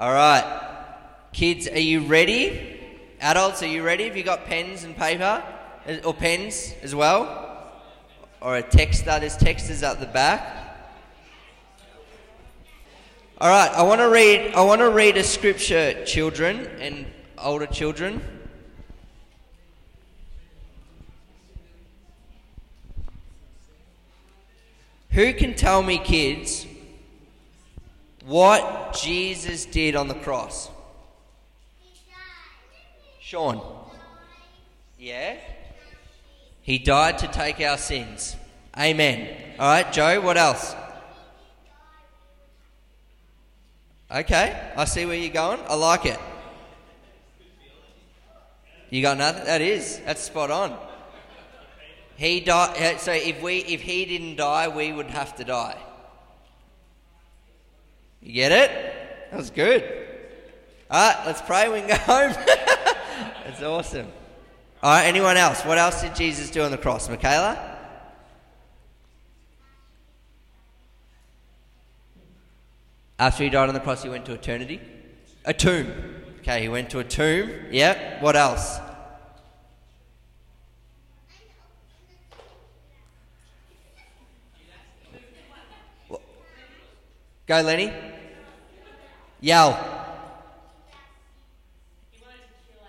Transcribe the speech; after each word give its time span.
All 0.00 0.14
right. 0.14 0.66
Kids, 1.34 1.68
are 1.68 1.78
you 1.78 2.00
ready? 2.00 2.80
Adults, 3.20 3.62
are 3.62 3.66
you 3.66 3.82
ready? 3.82 4.04
Have 4.04 4.16
you 4.16 4.22
got 4.22 4.46
pens 4.46 4.82
and 4.82 4.96
paper? 4.96 5.44
Uh, 5.86 5.96
or 6.06 6.14
pens 6.14 6.72
as 6.80 6.94
well? 6.94 7.70
Or 8.40 8.56
a 8.56 8.62
texter? 8.62 9.20
There's 9.20 9.36
texters 9.36 9.86
at 9.86 10.00
the 10.00 10.06
back. 10.06 10.56
All 13.42 13.50
right, 13.50 13.70
I 13.72 13.82
want 13.82 14.00
to 14.00 14.08
read 14.08 14.54
I 14.54 14.62
want 14.62 14.80
to 14.80 14.88
read 14.88 15.18
a 15.18 15.22
scripture 15.22 16.02
children 16.06 16.66
and 16.80 17.04
older 17.36 17.66
children. 17.66 18.22
Who 25.10 25.34
can 25.34 25.52
tell 25.52 25.82
me 25.82 25.98
kids 25.98 26.66
what 28.30 28.96
Jesus 29.02 29.64
did 29.64 29.96
on 29.96 30.06
the 30.06 30.14
cross? 30.14 30.70
Sean. 33.20 33.60
Yeah? 34.98 35.36
He 36.62 36.78
died 36.78 37.18
to 37.18 37.26
take 37.26 37.60
our 37.60 37.76
sins. 37.76 38.36
Amen. 38.78 39.36
All 39.58 39.68
right, 39.68 39.92
Joe, 39.92 40.20
what 40.20 40.36
else? 40.36 40.76
Okay, 44.12 44.72
I 44.76 44.84
see 44.84 45.06
where 45.06 45.16
you're 45.16 45.32
going. 45.32 45.58
I 45.68 45.74
like 45.74 46.06
it. 46.06 46.18
You 48.90 49.02
got 49.02 49.18
nothing? 49.18 49.44
That 49.44 49.60
is. 49.60 50.00
That's 50.04 50.22
spot 50.22 50.52
on. 50.52 50.78
He 52.16 52.38
died. 52.38 52.76
Uh, 52.80 52.98
so 52.98 53.12
if 53.12 53.42
we, 53.42 53.58
if 53.58 53.80
he 53.80 54.04
didn't 54.04 54.36
die, 54.36 54.68
we 54.68 54.92
would 54.92 55.10
have 55.10 55.34
to 55.36 55.44
die. 55.44 55.76
You 58.22 58.32
get 58.32 58.52
it? 58.52 58.70
That 59.30 59.36
was 59.36 59.50
good. 59.50 59.82
All 60.90 61.14
right, 61.14 61.26
let's 61.26 61.40
pray. 61.42 61.68
We 61.68 61.80
can 61.80 61.88
go 61.88 61.94
home. 61.94 62.32
That's 63.44 63.62
awesome. 63.62 64.08
All 64.82 64.90
right, 64.90 65.04
anyone 65.04 65.36
else? 65.36 65.62
What 65.62 65.78
else 65.78 66.02
did 66.02 66.14
Jesus 66.14 66.50
do 66.50 66.62
on 66.62 66.70
the 66.70 66.78
cross? 66.78 67.08
Michaela? 67.08 67.78
After 73.18 73.44
he 73.44 73.50
died 73.50 73.68
on 73.68 73.74
the 73.74 73.80
cross, 73.80 74.02
he 74.02 74.08
went 74.08 74.24
to 74.26 74.32
eternity? 74.32 74.80
A 75.44 75.52
tomb. 75.52 75.92
Okay, 76.40 76.62
he 76.62 76.68
went 76.68 76.88
to 76.90 77.00
a 77.00 77.04
tomb. 77.04 77.50
Yep. 77.70 78.22
What 78.22 78.34
else? 78.34 78.80
Go, 87.46 87.60
Lenny. 87.62 87.92
Yell. 89.40 90.00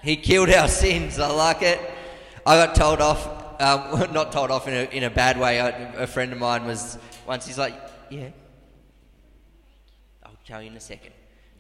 He 0.04 0.16
killed 0.16 0.50
our 0.50 0.68
sins. 0.68 1.20
I 1.20 1.30
like 1.30 1.62
it. 1.62 1.80
I 2.46 2.66
got 2.66 2.76
told 2.76 3.02
off, 3.02 3.28
um, 3.62 4.12
not 4.14 4.32
told 4.32 4.52
off 4.52 4.68
in 4.68 4.74
a, 4.74 4.84
in 4.96 5.04
a 5.04 5.10
bad 5.10 5.40
way. 5.40 5.60
I, 5.60 5.70
a 5.70 6.08
friend 6.08 6.32
of 6.34 6.40
mine 6.40 6.66
was 6.66 6.98
once, 7.28 7.46
he's 7.46 7.58
like, 7.58 7.76
Yeah, 8.10 8.30
I'll 10.24 10.38
tell 10.46 10.62
you 10.62 10.72
in 10.72 10.78
a 10.78 10.82
second. 10.82 11.14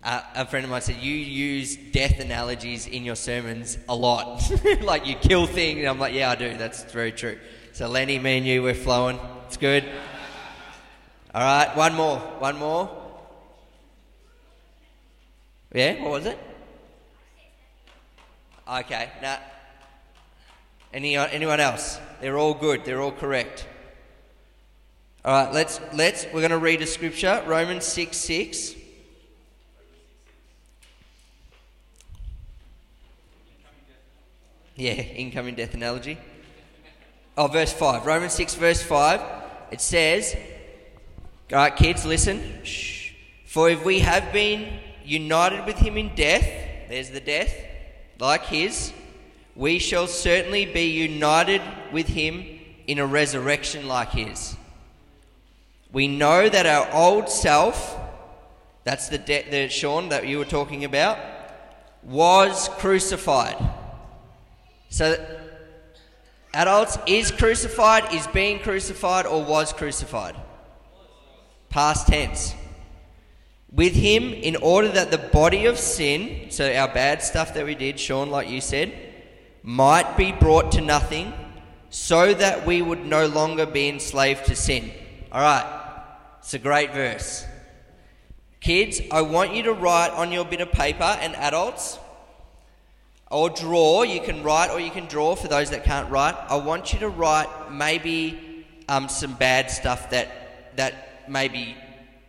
Uh, 0.03 0.22
a 0.33 0.45
friend 0.48 0.64
of 0.64 0.72
mine 0.72 0.81
said, 0.81 0.95
You 0.95 1.14
use 1.14 1.78
death 1.78 2.20
analogies 2.20 2.88
in 2.88 3.03
your 3.03 3.16
sermons 3.16 3.78
a 3.88 3.95
lot. 3.95 4.42
like 4.81 5.05
you 5.05 5.16
kill 5.16 5.45
things. 5.45 5.80
And 5.80 5.88
I'm 5.88 6.00
like, 6.00 6.16
Yeah, 6.16 6.31
I 6.31 6.36
do. 6.36 6.58
That's 6.58 6.83
very 6.92 7.11
true. 7.11 7.38
So, 7.73 7.88
Lenny, 7.88 8.17
me 8.17 8.38
and 8.38 8.45
you, 8.45 8.64
we're 8.64 8.73
flowing. 8.73 9.20
It's 9.45 9.58
good. 9.58 9.86
All 11.33 11.42
right, 11.42 11.78
one 11.78 11.94
more. 11.94 12.17
One 12.17 12.58
more. 12.58 13.01
Yeah, 15.73 16.02
what 16.02 16.11
was 16.11 16.25
it? 16.25 16.38
Okay, 18.67 19.09
now, 19.22 19.39
any, 20.94 21.16
anyone 21.16 21.59
else? 21.59 22.00
They're 22.19 22.38
all 22.38 22.53
good. 22.53 22.83
They're 22.83 23.02
all 23.02 23.11
correct. 23.11 23.67
All 25.23 25.45
right, 25.45 25.54
let's 25.54 25.80
let's 25.93 26.26
we're 26.26 26.42
going 26.42 26.52
to 26.52 26.58
read 26.58 26.81
a 26.81 26.87
scripture, 26.87 27.43
Romans 27.45 27.86
6 27.86 28.17
6. 28.17 28.76
Yeah, 34.76 34.93
incoming 34.93 35.55
death 35.55 35.73
analogy. 35.73 36.17
Oh, 37.37 37.48
verse 37.48 37.71
5. 37.71 38.05
Romans 38.05 38.33
6, 38.33 38.55
verse 38.55 38.81
5. 38.81 39.21
It 39.71 39.80
says, 39.80 40.36
All 41.52 41.60
right, 41.60 41.76
kids, 41.76 42.05
listen. 42.05 42.64
Shh. 42.64 43.14
For 43.45 43.70
if 43.70 43.86
we 43.86 43.99
have 43.99 44.33
been 44.33 44.80
united 45.06 45.66
with 45.66 45.78
him 45.78 45.98
in 45.98 46.14
death, 46.16 46.48
there's 46.89 47.10
the 47.10 47.20
death, 47.20 47.54
like 48.20 48.45
his, 48.45 48.94
we 49.56 49.80
shall 49.80 50.08
certainly 50.08 50.66
be 50.66 50.86
united 50.86 51.62
with 51.92 52.08
him 52.08 52.45
in 52.88 53.00
a 53.00 53.06
resurrection 53.06 53.88
like 53.88 54.11
his. 54.11 54.56
We 55.92 56.08
know 56.08 56.48
that 56.48 56.66
our 56.66 56.90
old 56.94 57.30
self, 57.30 57.98
that's 58.84 59.10
the, 59.10 59.17
de- 59.17 59.50
the 59.50 59.70
Sean 59.70 60.10
that 60.10 60.28
you 60.28 60.38
were 60.38 60.45
talking 60.45 60.86
about, 60.86 61.17
was 62.04 62.70
crucified. 62.78 63.58
So, 64.90 65.16
adults, 66.54 66.98
is 67.08 67.32
crucified, 67.32 68.14
is 68.14 68.28
being 68.28 68.60
crucified, 68.60 69.26
or 69.26 69.44
was 69.44 69.73
crucified? 69.73 70.36
Past 71.70 72.08
tense 72.08 72.56
with 73.71 73.93
him 73.93 74.33
in 74.33 74.55
order 74.58 74.89
that 74.89 75.11
the 75.11 75.17
body 75.17 75.65
of 75.65 75.77
sin, 75.77 76.52
so 76.52 76.71
our 76.73 76.87
bad 76.87 77.21
stuff 77.21 77.54
that 77.54 77.65
we 77.65 77.76
did, 77.76 77.99
Sean, 77.99 78.30
like 78.30 78.49
you 78.49 78.61
said, 78.61 78.93
might 79.64 80.17
be 80.17 80.32
brought 80.32 80.73
to 80.73 80.82
nothing, 80.82 81.33
so 81.89 82.33
that 82.33 82.65
we 82.65 82.81
would 82.81 83.05
no 83.05 83.27
longer 83.27 83.65
be 83.65 83.87
enslaved 83.87 84.45
to 84.45 84.55
sin. 84.55 84.92
All 85.31 85.42
right, 85.42 85.93
it's 86.39 86.54
a 86.54 86.60
great 86.60 86.93
verse. 86.93 87.45
Kids, 88.60 89.02
I 89.11 89.21
want 89.21 89.54
you 89.54 89.64
to 89.64 89.73
write 89.73 90.11
on 90.11 90.31
your 90.31 90.45
bit 90.45 90.61
of 90.61 90.71
paper, 90.71 91.17
and 91.21 91.36
adults, 91.36 91.98
or 93.30 93.49
draw. 93.49 94.04
You 94.04 94.20
can 94.20 94.43
write 94.43 94.70
or 94.70 94.80
you 94.80 94.92
can 94.92 95.05
draw 95.05 95.36
for 95.36 95.48
those 95.48 95.70
that 95.70 95.86
can't 95.86 96.11
write. 96.11 96.36
I 96.49 96.58
want 96.58 96.93
you 96.93 96.99
to 96.99 97.10
write 97.10 97.71
maybe 97.71 98.65
um, 98.89 99.08
some 99.08 99.33
bad 99.36 99.71
stuff 99.71 100.10
that 100.10 100.76
that 100.76 101.30
maybe 101.30 101.76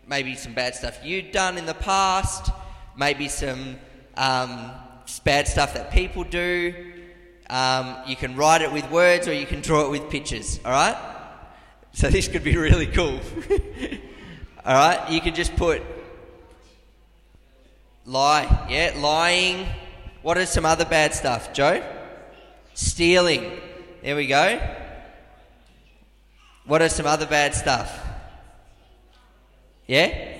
maybe 0.06 0.34
some 0.34 0.54
bad 0.54 0.74
stuff 0.74 0.98
you've 1.04 1.32
done 1.32 1.58
in 1.58 1.66
the 1.66 1.74
past, 1.74 2.50
maybe 2.96 3.28
some 3.28 3.76
um, 4.16 4.70
bad 5.24 5.48
stuff 5.48 5.74
that 5.74 5.90
people 5.90 6.24
do. 6.24 6.92
Um, 7.50 7.96
you 8.06 8.16
can 8.16 8.36
write 8.36 8.62
it 8.62 8.72
with 8.72 8.90
words 8.90 9.28
or 9.28 9.34
you 9.34 9.46
can 9.46 9.60
draw 9.60 9.86
it 9.86 9.90
with 9.90 10.10
pictures, 10.10 10.58
all 10.64 10.72
right? 10.72 10.96
So 11.92 12.08
this 12.08 12.28
could 12.28 12.44
be 12.44 12.56
really 12.56 12.86
cool. 12.86 13.20
all 14.64 14.74
right? 14.74 15.10
You 15.10 15.20
can 15.20 15.34
just 15.34 15.54
put 15.56 15.82
lie, 18.06 18.66
yeah, 18.70 18.94
lying. 18.96 19.66
What 20.22 20.38
is 20.38 20.48
some 20.48 20.64
other 20.64 20.84
bad 20.84 21.14
stuff, 21.14 21.52
Joe? 21.52 21.84
Stealing. 22.74 23.60
There 24.02 24.16
we 24.16 24.26
go. 24.26 24.60
What 26.64 26.80
are 26.80 26.88
some 26.88 27.06
other 27.06 27.26
bad 27.26 27.54
stuff? 27.54 28.01
Yeah? 29.86 30.38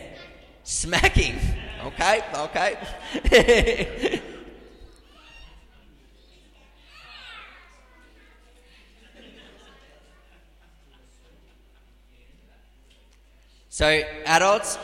Smacking. 0.63 1.39
Okay, 1.85 2.23
okay. 2.35 2.79
so, 13.69 14.03
adults, 14.27 14.79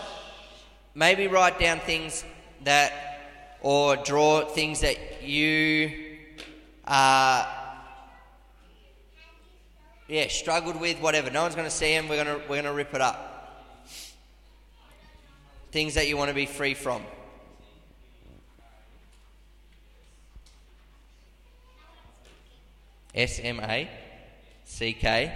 maybe 0.94 1.28
write 1.28 1.60
down 1.60 1.78
things 1.80 2.24
that, 2.64 2.92
or 3.60 3.94
draw 3.96 4.44
things 4.44 4.80
that 4.80 5.22
you, 5.22 6.16
uh, 6.84 7.46
yeah, 10.08 10.26
struggled 10.28 10.80
with, 10.80 10.98
whatever. 11.00 11.30
No 11.30 11.42
one's 11.42 11.54
going 11.54 11.68
to 11.68 11.70
see 11.70 11.94
them. 11.94 12.08
We're 12.08 12.24
going 12.24 12.40
to, 12.40 12.42
we're 12.48 12.56
going 12.56 12.64
to 12.64 12.72
rip 12.72 12.92
it 12.94 13.00
up. 13.00 13.27
Things 15.70 15.94
that 15.94 16.08
you 16.08 16.16
want 16.16 16.28
to 16.28 16.34
be 16.34 16.46
free 16.46 16.74
from. 16.74 17.02
S 23.14 23.40
M 23.42 23.60
A 23.60 23.88
C 24.64 24.92
K 24.92 25.32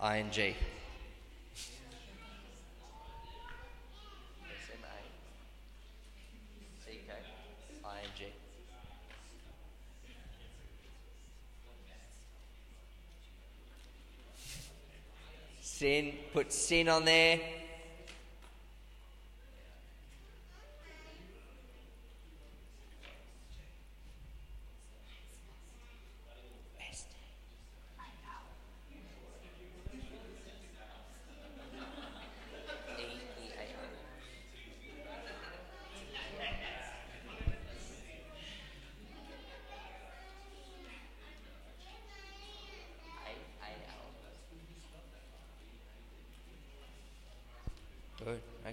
I 0.00 0.18
N 0.18 0.30
G. 0.30 0.54
Sin, 15.60 16.14
put 16.32 16.52
sin 16.52 16.88
on 16.88 17.04
there. 17.04 17.40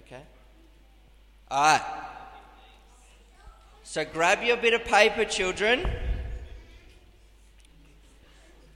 Okay. 0.06 0.22
All 1.50 1.62
right. 1.62 1.82
So 3.82 4.04
grab 4.04 4.42
your 4.42 4.56
bit 4.56 4.74
of 4.74 4.84
paper, 4.84 5.24
children. 5.24 5.88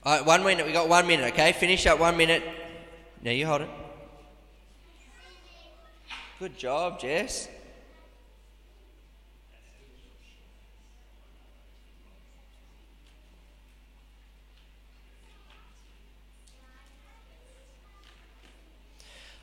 All 0.03 0.17
right, 0.17 0.25
one 0.25 0.43
minute. 0.43 0.65
We 0.65 0.71
got 0.71 0.87
one 0.87 1.07
minute. 1.07 1.33
Okay, 1.33 1.51
finish 1.53 1.85
up 1.85 1.99
one 1.99 2.15
minute. 2.15 2.43
Now 3.23 3.31
you 3.31 3.45
hold 3.45 3.61
it. 3.61 3.69
Good 6.39 6.57
job, 6.57 6.99
Jess. 6.99 7.49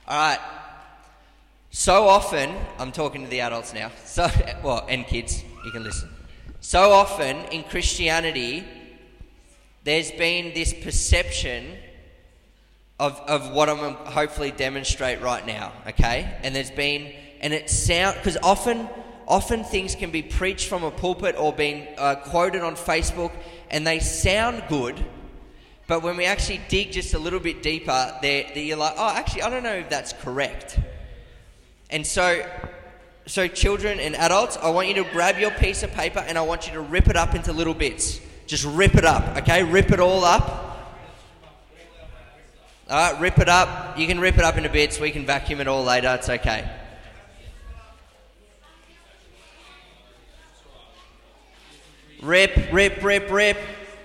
All 0.07 0.17
right. 0.17 0.54
So 1.77 2.07
often, 2.07 2.55
I'm 2.79 2.93
talking 2.93 3.25
to 3.25 3.29
the 3.29 3.41
adults 3.41 3.75
now. 3.75 3.91
So, 4.05 4.31
well, 4.63 4.87
and 4.89 5.05
kids, 5.05 5.43
you 5.65 5.73
can 5.73 5.83
listen. 5.83 6.09
So 6.61 6.93
often 6.93 7.37
in 7.47 7.65
Christianity, 7.65 8.63
there's 9.83 10.13
been 10.13 10.55
this 10.55 10.73
perception 10.73 11.67
of, 13.01 13.21
of 13.23 13.51
what 13.51 13.69
I'm 13.69 13.95
hopefully 13.95 14.53
demonstrate 14.53 15.21
right 15.21 15.45
now, 15.45 15.73
okay? 15.89 16.39
And 16.45 16.55
there's 16.55 16.71
been, 16.71 17.13
and 17.41 17.53
it 17.53 17.69
sound 17.69 18.19
because 18.19 18.37
often, 18.37 18.89
often 19.27 19.65
things 19.65 19.97
can 19.97 20.13
be 20.13 20.23
preached 20.23 20.69
from 20.69 20.85
a 20.85 20.93
pulpit 20.93 21.35
or 21.37 21.53
being 21.53 21.89
uh, 21.99 22.15
quoted 22.15 22.63
on 22.63 22.77
Facebook, 22.77 23.33
and 23.69 23.85
they 23.85 23.99
sound 23.99 24.63
good, 24.69 25.05
but 25.89 26.05
when 26.05 26.17
we 26.17 26.25
actually 26.25 26.61
dig 26.69 26.93
just 26.93 27.15
a 27.15 27.19
little 27.19 27.41
bit 27.41 27.65
deeper, 27.65 28.17
they're, 28.23 28.45
they're, 28.55 28.63
you're 28.63 28.77
like, 28.77 28.95
oh, 28.97 29.13
actually, 29.17 29.43
I 29.43 29.51
don't 29.51 29.65
know 29.65 29.75
if 29.75 29.91
that's 29.91 30.13
correct. 30.13 30.79
And 31.91 32.07
so, 32.07 32.45
so 33.27 33.49
children 33.49 34.01
and 34.01 34.15
adults, 34.17 34.57
I 34.57 34.71
want 34.71 34.89
you 34.89 34.95
to 34.95 35.05
grab 35.11 35.39
your 35.39 35.51
piece 35.51 35.83
of 35.83 35.93
paper 35.93 36.21
and 36.21 36.37
I 36.37 36.43
want 36.43 36.67
you 36.67 36.75
to 36.75 36.81
rip 36.81 37.09
it 37.09 37.17
up 37.17 37.35
into 37.35 37.53
little 37.53 37.75
bits. 37.75 38.21
Just 38.47 38.65
rip 38.65 38.95
it 38.95 39.05
up, 39.05 39.37
okay? 39.39 39.63
Rip 39.63 39.91
it 39.91 40.01
all 40.01 40.25
up. 40.25 40.65
All 42.91 43.13
right, 43.13 43.21
rip 43.21 43.39
it 43.39 43.49
up. 43.49 43.99
You 43.99 44.07
can 44.07 44.21
rip 44.21 44.37
it 44.37 44.45
up 44.45 44.57
into 44.57 44.69
bits. 44.69 45.01
We 45.01 45.11
can 45.11 45.25
vacuum 45.25 45.61
it 45.61 45.69
all 45.69 45.85
later. 45.85 46.15
It's 46.19 46.29
okay. 46.29 46.69
Rip, 52.21 52.73
rip, 52.73 53.03
rip, 53.03 53.31
rip. 53.31 53.59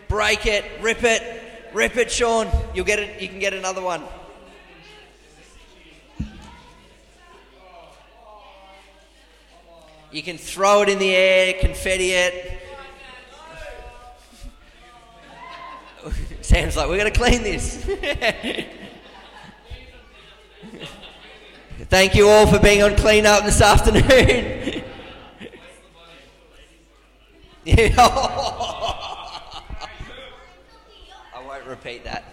Break 0.08 0.46
it, 0.46 0.66
rip 0.82 1.04
it. 1.04 1.44
Rip 1.74 1.98
it, 1.98 2.12
Sean. 2.12 2.48
You'll 2.74 2.86
get 2.86 3.00
it. 3.00 3.22
You 3.22 3.28
can 3.28 3.40
get 3.40 3.54
another 3.54 3.82
one. 3.82 4.04
You 10.12 10.24
can 10.24 10.38
throw 10.38 10.82
it 10.82 10.90
in 10.90 10.98
the 10.98 11.16
air, 11.16 11.54
confetti 11.60 12.12
it. 12.12 12.60
Sam's 16.42 16.76
like, 16.76 16.90
we're 16.90 16.98
going 16.98 17.12
to 17.12 17.20
clean 17.20 17.44
this. 17.44 17.76
Thank 21.90 22.16
you 22.16 22.28
all 22.28 22.48
for 22.48 22.60
being 22.60 22.84
on 22.84 22.96
clean 22.96 23.26
up 23.26 23.46
this 23.46 23.62
afternoon. 23.62 24.84
I 27.68 28.44
won't 31.46 31.66
repeat 31.66 32.04
that. 32.06 32.24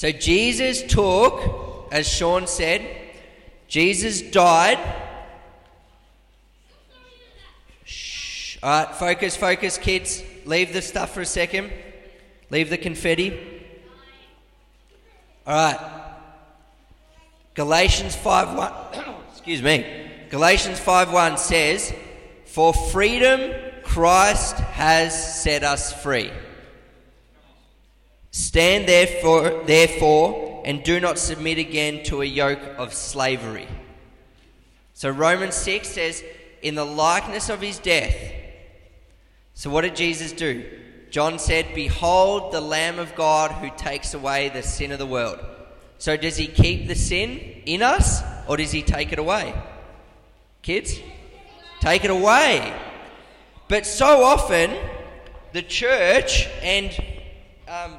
So 0.00 0.10
Jesus 0.10 0.82
took, 0.82 1.92
as 1.92 2.08
Sean 2.08 2.46
said, 2.46 2.80
Jesus 3.68 4.22
died. 4.22 4.78
Shh. 7.84 8.56
All 8.62 8.70
right, 8.70 8.94
focus, 8.94 9.36
focus, 9.36 9.76
kids. 9.76 10.22
Leave 10.46 10.72
the 10.72 10.80
stuff 10.80 11.12
for 11.12 11.20
a 11.20 11.26
second. 11.26 11.70
Leave 12.48 12.70
the 12.70 12.78
confetti. 12.78 13.38
All 15.46 15.52
right. 15.52 16.12
Galatians 17.52 18.16
5:1 18.16 18.72
Excuse 19.32 19.60
me. 19.60 19.84
Galatians 20.30 20.80
5:1 20.80 21.38
says, 21.38 21.92
"For 22.46 22.72
freedom 22.72 23.52
Christ 23.82 24.56
has 24.56 25.42
set 25.42 25.62
us 25.62 25.92
free. 26.02 26.30
Stand 28.30 28.88
therefore 28.88 29.62
therefore 29.66 30.62
and 30.64 30.82
do 30.82 31.00
not 31.00 31.18
submit 31.18 31.58
again 31.58 32.02
to 32.04 32.22
a 32.22 32.26
yoke 32.26 32.62
of 32.78 32.94
slavery." 32.94 33.68
So 34.94 35.10
Romans 35.10 35.54
6 35.54 35.88
says, 35.88 36.22
"In 36.62 36.74
the 36.74 36.84
likeness 36.84 37.48
of 37.48 37.60
his 37.60 37.78
death." 37.78 38.16
So 39.54 39.70
what 39.70 39.82
did 39.82 39.96
Jesus 39.96 40.32
do? 40.32 40.64
John 41.10 41.40
said, 41.40 41.74
Behold 41.74 42.52
the 42.52 42.60
Lamb 42.60 43.00
of 43.00 43.16
God 43.16 43.50
who 43.50 43.68
takes 43.76 44.14
away 44.14 44.48
the 44.48 44.62
sin 44.62 44.92
of 44.92 44.98
the 44.98 45.06
world. 45.06 45.40
So, 45.98 46.16
does 46.16 46.36
he 46.36 46.46
keep 46.46 46.88
the 46.88 46.94
sin 46.94 47.38
in 47.66 47.82
us 47.82 48.22
or 48.48 48.56
does 48.56 48.72
he 48.72 48.80
take 48.80 49.12
it 49.12 49.18
away? 49.18 49.52
Kids? 50.62 50.98
Take 51.80 52.04
it 52.04 52.10
away. 52.10 52.74
But 53.68 53.84
so 53.84 54.22
often, 54.24 54.74
the 55.52 55.62
church 55.62 56.46
and 56.62 56.90
um, 57.68 57.96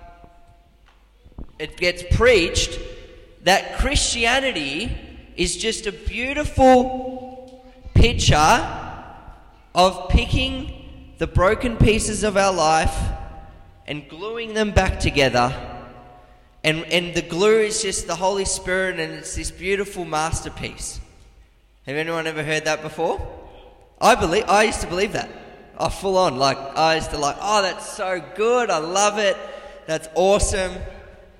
it 1.61 1.77
gets 1.77 2.03
preached 2.15 2.79
that 3.43 3.77
Christianity 3.77 4.97
is 5.35 5.55
just 5.57 5.85
a 5.85 5.91
beautiful 5.91 7.63
picture 7.93 8.67
of 9.75 10.09
picking 10.09 11.13
the 11.19 11.27
broken 11.27 11.77
pieces 11.77 12.23
of 12.23 12.35
our 12.35 12.51
life 12.51 12.97
and 13.85 14.09
gluing 14.09 14.55
them 14.55 14.71
back 14.71 14.99
together. 14.99 15.55
And, 16.63 16.83
and 16.85 17.13
the 17.13 17.21
glue 17.21 17.59
is 17.59 17.83
just 17.83 18.07
the 18.07 18.15
Holy 18.15 18.45
Spirit, 18.45 18.99
and 18.99 19.13
it's 19.13 19.35
this 19.35 19.51
beautiful 19.51 20.03
masterpiece. 20.03 20.99
Have 21.85 21.95
anyone 21.95 22.25
ever 22.25 22.43
heard 22.43 22.65
that 22.65 22.81
before? 22.81 23.21
I 23.99 24.15
believe 24.15 24.45
I 24.47 24.63
used 24.63 24.81
to 24.81 24.87
believe 24.87 25.13
that. 25.13 25.29
Oh, 25.77 25.89
full 25.89 26.17
on. 26.17 26.37
Like 26.37 26.57
I 26.57 26.95
used 26.95 27.11
to 27.11 27.19
like, 27.19 27.37
oh, 27.39 27.61
that's 27.61 27.87
so 27.87 28.19
good. 28.35 28.71
I 28.71 28.79
love 28.79 29.19
it. 29.19 29.37
That's 29.85 30.07
awesome. 30.15 30.73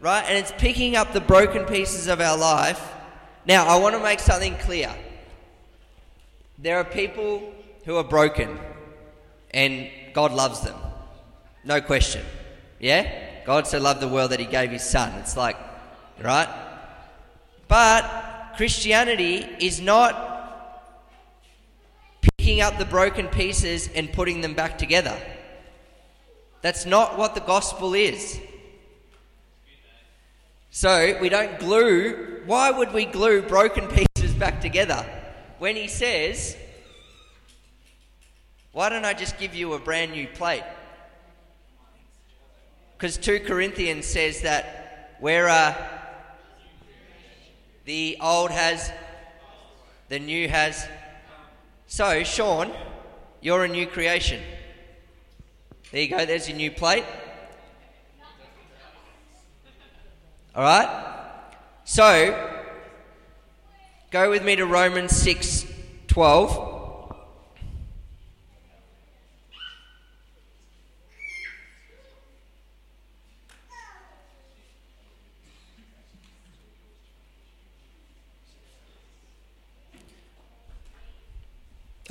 Right? 0.02 0.26
And 0.28 0.38
it's 0.38 0.52
picking 0.58 0.96
up 0.96 1.14
the 1.14 1.22
broken 1.22 1.66
pieces 1.66 2.08
of 2.08 2.20
our 2.20 2.38
life. 2.38 2.92
Now, 3.46 3.68
I 3.68 3.78
want 3.78 3.96
to 3.96 4.02
make 4.02 4.20
something 4.20 4.56
clear. 4.58 4.94
There 6.58 6.78
are 6.78 6.84
people 6.84 7.54
who 7.86 7.96
are 7.98 8.04
broken 8.04 8.60
and 9.52 9.90
God 10.14 10.34
loves 10.34 10.62
them. 10.62 10.76
No 11.64 11.82
question. 11.82 12.26
Yeah? 12.80 13.12
God 13.46 13.68
so 13.68 13.80
loved 13.80 14.00
the 14.00 14.08
world 14.08 14.32
that 14.32 14.40
he 14.40 14.46
gave 14.46 14.72
his 14.72 14.84
son. 14.84 15.14
It's 15.20 15.38
like, 15.38 15.58
right? 16.22 16.50
But 17.68 18.54
Christianity 18.58 19.48
is 19.60 19.80
not 19.80 20.30
picking 22.38 22.62
up 22.62 22.78
the 22.78 22.86
broken 22.86 23.28
pieces 23.28 23.88
and 23.96 24.12
putting 24.12 24.42
them 24.42 24.54
back 24.54 24.78
together. 24.78 25.16
That's 26.62 26.86
not 26.86 27.18
what 27.18 27.34
the 27.36 27.42
gospel 27.42 27.94
is. 27.94 28.40
So 30.74 31.18
we 31.20 31.28
don't 31.28 31.60
glue. 31.60 32.42
Why 32.46 32.72
would 32.72 32.94
we 32.94 33.04
glue 33.04 33.42
broken 33.42 33.90
pieces 33.90 34.34
back 34.34 34.62
together? 34.62 35.06
When 35.60 35.76
he 35.76 35.90
says, 35.90 36.56
why 38.72 38.88
don't 38.88 39.04
I 39.04 39.14
just 39.14 39.38
give 39.38 39.54
you 39.54 39.74
a 39.74 39.80
brand 39.80 40.14
new 40.14 40.30
plate? 40.30 40.64
Because 42.98 43.18
2 43.18 43.42
Corinthians 43.42 44.06
says 44.06 44.42
that 44.44 45.18
where 45.20 45.50
uh, 45.50 45.76
the 47.84 48.18
old 48.22 48.52
has, 48.52 48.94
the 50.08 50.20
new 50.20 50.48
has. 50.48 50.88
So, 51.88 52.24
Sean, 52.24 52.72
you're 53.42 53.66
a 53.66 53.68
new 53.68 53.88
creation. 53.88 54.42
There 55.92 56.02
you 56.02 56.08
go, 56.08 56.26
there's 56.26 56.48
your 56.48 56.58
new 56.58 56.72
plate. 56.72 57.04
All 60.56 60.64
right? 60.64 60.90
So, 61.86 62.60
go 64.12 64.30
with 64.30 64.44
me 64.44 64.56
to 64.58 64.66
Romans 64.66 65.16
6 65.16 65.66
12. 66.08 66.72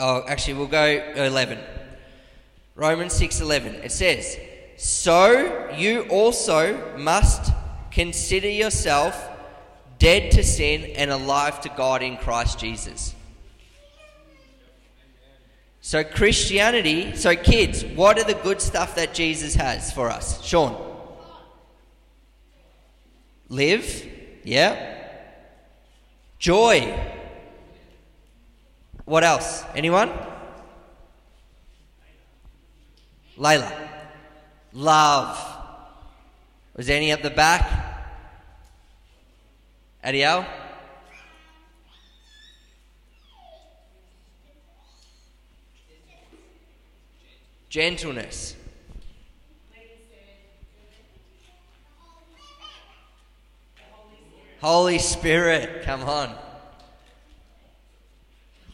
Oh, 0.02 0.25
actually, 0.26 0.54
we'll 0.54 0.66
go 0.66 0.82
11. 1.14 1.59
Romans 2.75 3.12
6:11. 3.12 3.75
It 3.85 3.92
says, 3.92 4.38
"So 4.78 5.68
you 5.76 6.06
also 6.09 6.97
must 6.97 7.52
consider 8.00 8.49
yourself 8.49 9.28
dead 9.99 10.30
to 10.33 10.42
sin 10.42 10.85
and 10.97 11.11
alive 11.11 11.61
to 11.61 11.69
God 11.69 12.02
in 12.02 12.16
Christ 12.16 12.59
Jesus." 12.59 13.14
So 15.83 16.02
Christianity, 16.04 17.14
so 17.16 17.37
kids, 17.37 17.85
what 17.85 18.19
are 18.19 18.25
the 18.25 18.40
good 18.42 18.61
stuff 18.62 18.95
that 18.95 19.12
Jesus 19.12 19.54
has 19.54 19.92
for 19.92 20.09
us? 20.09 20.42
Sean. 20.42 20.73
Live, 23.49 24.07
yeah. 24.45 24.73
Joy. 26.38 26.76
What 29.04 29.25
else? 29.25 29.64
Anyone? 29.75 30.11
Layla. 33.37 33.73
Love. 34.73 35.37
Was 36.76 36.87
there 36.87 36.97
any 36.97 37.11
at 37.11 37.23
the 37.23 37.30
back? 37.30 37.80
Adiel? 40.04 40.47
Gentleness. 47.69 48.57
Holy 54.61 54.99
Spirit, 54.99 55.85
come 55.85 56.02
on. 56.02 56.35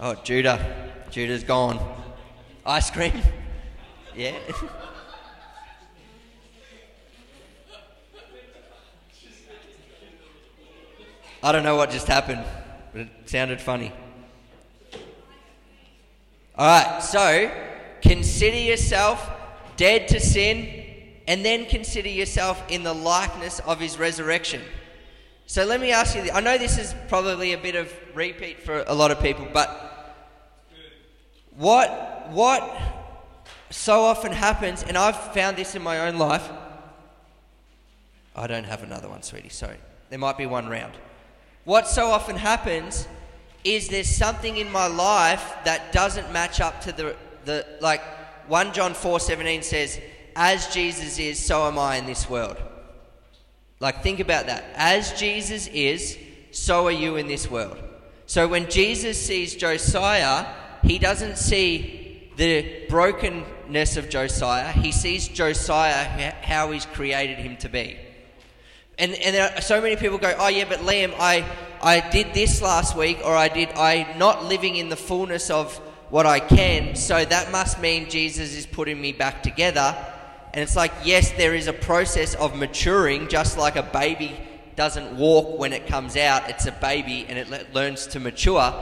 Oh, 0.01 0.15
Judah. 0.15 0.93
Judah's 1.11 1.45
gone. 1.45 1.79
Ice 2.65 2.91
cream? 2.91 3.13
Yeah. 4.17 4.33
I 11.47 11.53
don't 11.53 11.63
know 11.63 11.77
what 11.77 11.93
just 11.93 12.09
happened, 12.09 12.45
but 12.91 13.03
it 13.03 13.09
sounded 13.27 13.61
funny. 13.61 13.93
All 16.59 16.67
right, 16.67 17.01
so 17.01 17.49
consider 18.03 18.57
yourself 18.57 19.31
dead 19.77 20.09
to 20.09 20.19
sin, 20.19 20.85
and 21.29 21.45
then 21.45 21.67
consider 21.67 22.09
yourself 22.09 22.61
in 22.69 22.83
the 22.83 22.93
likeness 22.93 23.61
of 23.61 23.79
his 23.79 23.97
resurrection. 23.97 24.61
So 25.47 25.65
let 25.65 25.81
me 25.81 25.93
ask 25.93 26.17
you 26.17 26.29
I 26.33 26.41
know 26.41 26.59
this 26.59 26.79
is 26.79 26.97
probably 27.07 27.53
a 27.53 27.59
bit 27.59 27.77
of 27.77 27.93
repeat 28.13 28.61
for 28.61 28.83
a 28.85 28.95
lot 28.95 29.13
of 29.13 29.21
people, 29.21 29.47
but 29.53 30.17
what, 31.55 32.29
what 32.33 32.77
so 33.71 34.03
often 34.03 34.33
happens, 34.33 34.83
and 34.83 34.99
I've 34.99 35.33
found 35.33 35.57
this 35.57 35.77
in 35.77 35.83
my 35.83 36.09
own 36.09 36.19
life. 36.19 36.51
I 38.35 38.49
don't 38.49 38.65
have 38.65 38.83
another 38.83 39.09
one, 39.09 39.23
sweetie, 39.23 39.51
sorry. 39.51 39.79
There 40.11 40.19
might 40.19 40.37
be 40.37 40.47
one 40.47 40.69
round. 40.69 40.95
What 41.67 41.89
so 41.89 42.07
often 42.13 42.37
happens 42.37 43.09
is 43.65 43.89
there's 43.89 44.09
something 44.09 44.57
in 44.57 44.71
my 44.71 44.87
life 44.87 45.53
that 45.65 45.93
doesn't 45.93 46.33
match 46.33 46.61
up 46.61 46.81
to 46.83 46.93
the, 46.93 47.17
the 47.45 47.67
like 47.81 48.01
1 48.47 48.73
John 48.73 48.95
4 48.95 49.19
17 49.19 49.63
says, 49.63 50.01
As 50.37 50.69
Jesus 50.69 51.19
is, 51.19 51.45
so 51.45 51.67
am 51.67 51.77
I 51.77 51.97
in 51.97 52.07
this 52.07 52.31
world. 52.31 52.57
Like, 53.81 54.05
think 54.05 54.21
about 54.21 54.47
that. 54.47 54.63
As 54.77 55.13
Jesus 55.19 55.67
is, 55.67 56.17
so 56.53 56.87
are 56.87 56.93
you 56.93 57.17
in 57.17 57.27
this 57.27 57.51
world. 57.51 57.77
So 58.27 58.47
when 58.47 58.71
Jesus 58.71 59.21
sees 59.21 59.57
Josiah, 59.57 60.47
he 60.85 61.01
doesn't 61.01 61.37
see 61.37 62.31
the 62.37 62.87
brokenness 62.89 63.97
of 63.97 64.09
Josiah, 64.09 64.71
he 64.71 64.93
sees 64.93 65.27
Josiah 65.27 66.33
how 66.43 66.71
he's 66.71 66.87
created 66.87 67.39
him 67.39 67.57
to 67.57 67.69
be. 67.69 67.99
And, 68.99 69.13
and 69.15 69.63
so 69.63 69.81
many 69.81 69.97
people 69.97 70.19
go, 70.19 70.35
oh 70.39 70.49
yeah, 70.49 70.65
but 70.69 70.81
Liam, 70.81 71.15
I, 71.19 71.45
I 71.83 72.09
did 72.09 72.33
this 72.33 72.63
last 72.63 72.97
week, 72.97 73.19
or 73.25 73.35
I 73.35 73.49
did, 73.49 73.71
I 73.77 74.15
not 74.17 74.45
living 74.45 74.77
in 74.77 74.89
the 74.89 74.97
fullness 74.97 75.51
of 75.51 75.77
what 76.09 76.25
I 76.25 76.41
can, 76.41 76.95
so 76.95 77.25
that 77.25 77.51
must 77.51 77.81
mean 77.81 78.09
Jesus 78.09 78.55
is 78.55 78.65
putting 78.65 79.01
me 79.01 79.13
back 79.13 79.43
together. 79.43 79.95
And 80.55 80.63
it's 80.63 80.77
like, 80.77 80.93
yes, 81.05 81.33
there 81.33 81.55
is 81.55 81.67
a 81.67 81.73
process 81.73 82.35
of 82.37 82.57
maturing, 82.57 83.29
just 83.29 83.59
like 83.59 83.77
a 83.77 83.83
baby 83.83 84.35
doesn't 84.77 85.17
walk 85.17 85.59
when 85.59 85.73
it 85.73 85.87
comes 85.87 86.17
out, 86.17 86.49
it's 86.49 86.67
a 86.67 86.73
baby 86.73 87.27
and 87.29 87.39
it 87.39 87.49
le- 87.49 87.65
learns 87.73 88.07
to 88.09 88.21
mature. 88.21 88.73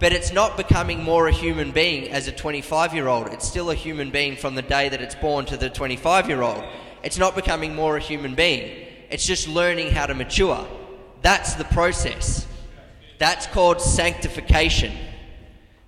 But 0.00 0.12
it's 0.12 0.32
not 0.32 0.56
becoming 0.56 1.04
more 1.04 1.28
a 1.28 1.32
human 1.32 1.70
being 1.70 2.10
as 2.10 2.26
a 2.26 2.32
25 2.32 2.94
year 2.94 3.06
old. 3.06 3.28
It's 3.28 3.46
still 3.46 3.70
a 3.70 3.74
human 3.74 4.10
being 4.10 4.34
from 4.34 4.56
the 4.56 4.62
day 4.62 4.88
that 4.88 5.00
it's 5.00 5.14
born 5.14 5.44
to 5.46 5.56
the 5.56 5.70
25 5.70 6.28
year 6.28 6.42
old. 6.42 6.64
It's 7.04 7.18
not 7.18 7.36
becoming 7.36 7.74
more 7.76 7.96
a 7.96 8.00
human 8.00 8.34
being. 8.34 8.81
It's 9.12 9.26
just 9.26 9.46
learning 9.46 9.90
how 9.90 10.06
to 10.06 10.14
mature. 10.14 10.66
That's 11.20 11.54
the 11.54 11.64
process. 11.64 12.46
That's 13.18 13.46
called 13.46 13.80
sanctification. 13.80 14.92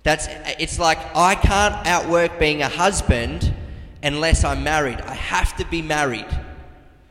That's 0.03 0.27
it's 0.59 0.77
like 0.77 0.99
I 1.15 1.33
can't 1.33 1.87
outwork 1.87 2.37
being 2.39 2.61
a 2.61 2.69
husband 2.69 3.51
unless 4.03 4.43
I'm 4.43 4.63
married. 4.63 5.01
I 5.01 5.15
have 5.15 5.57
to 5.57 5.65
be 5.65 5.81
married. 5.81 6.27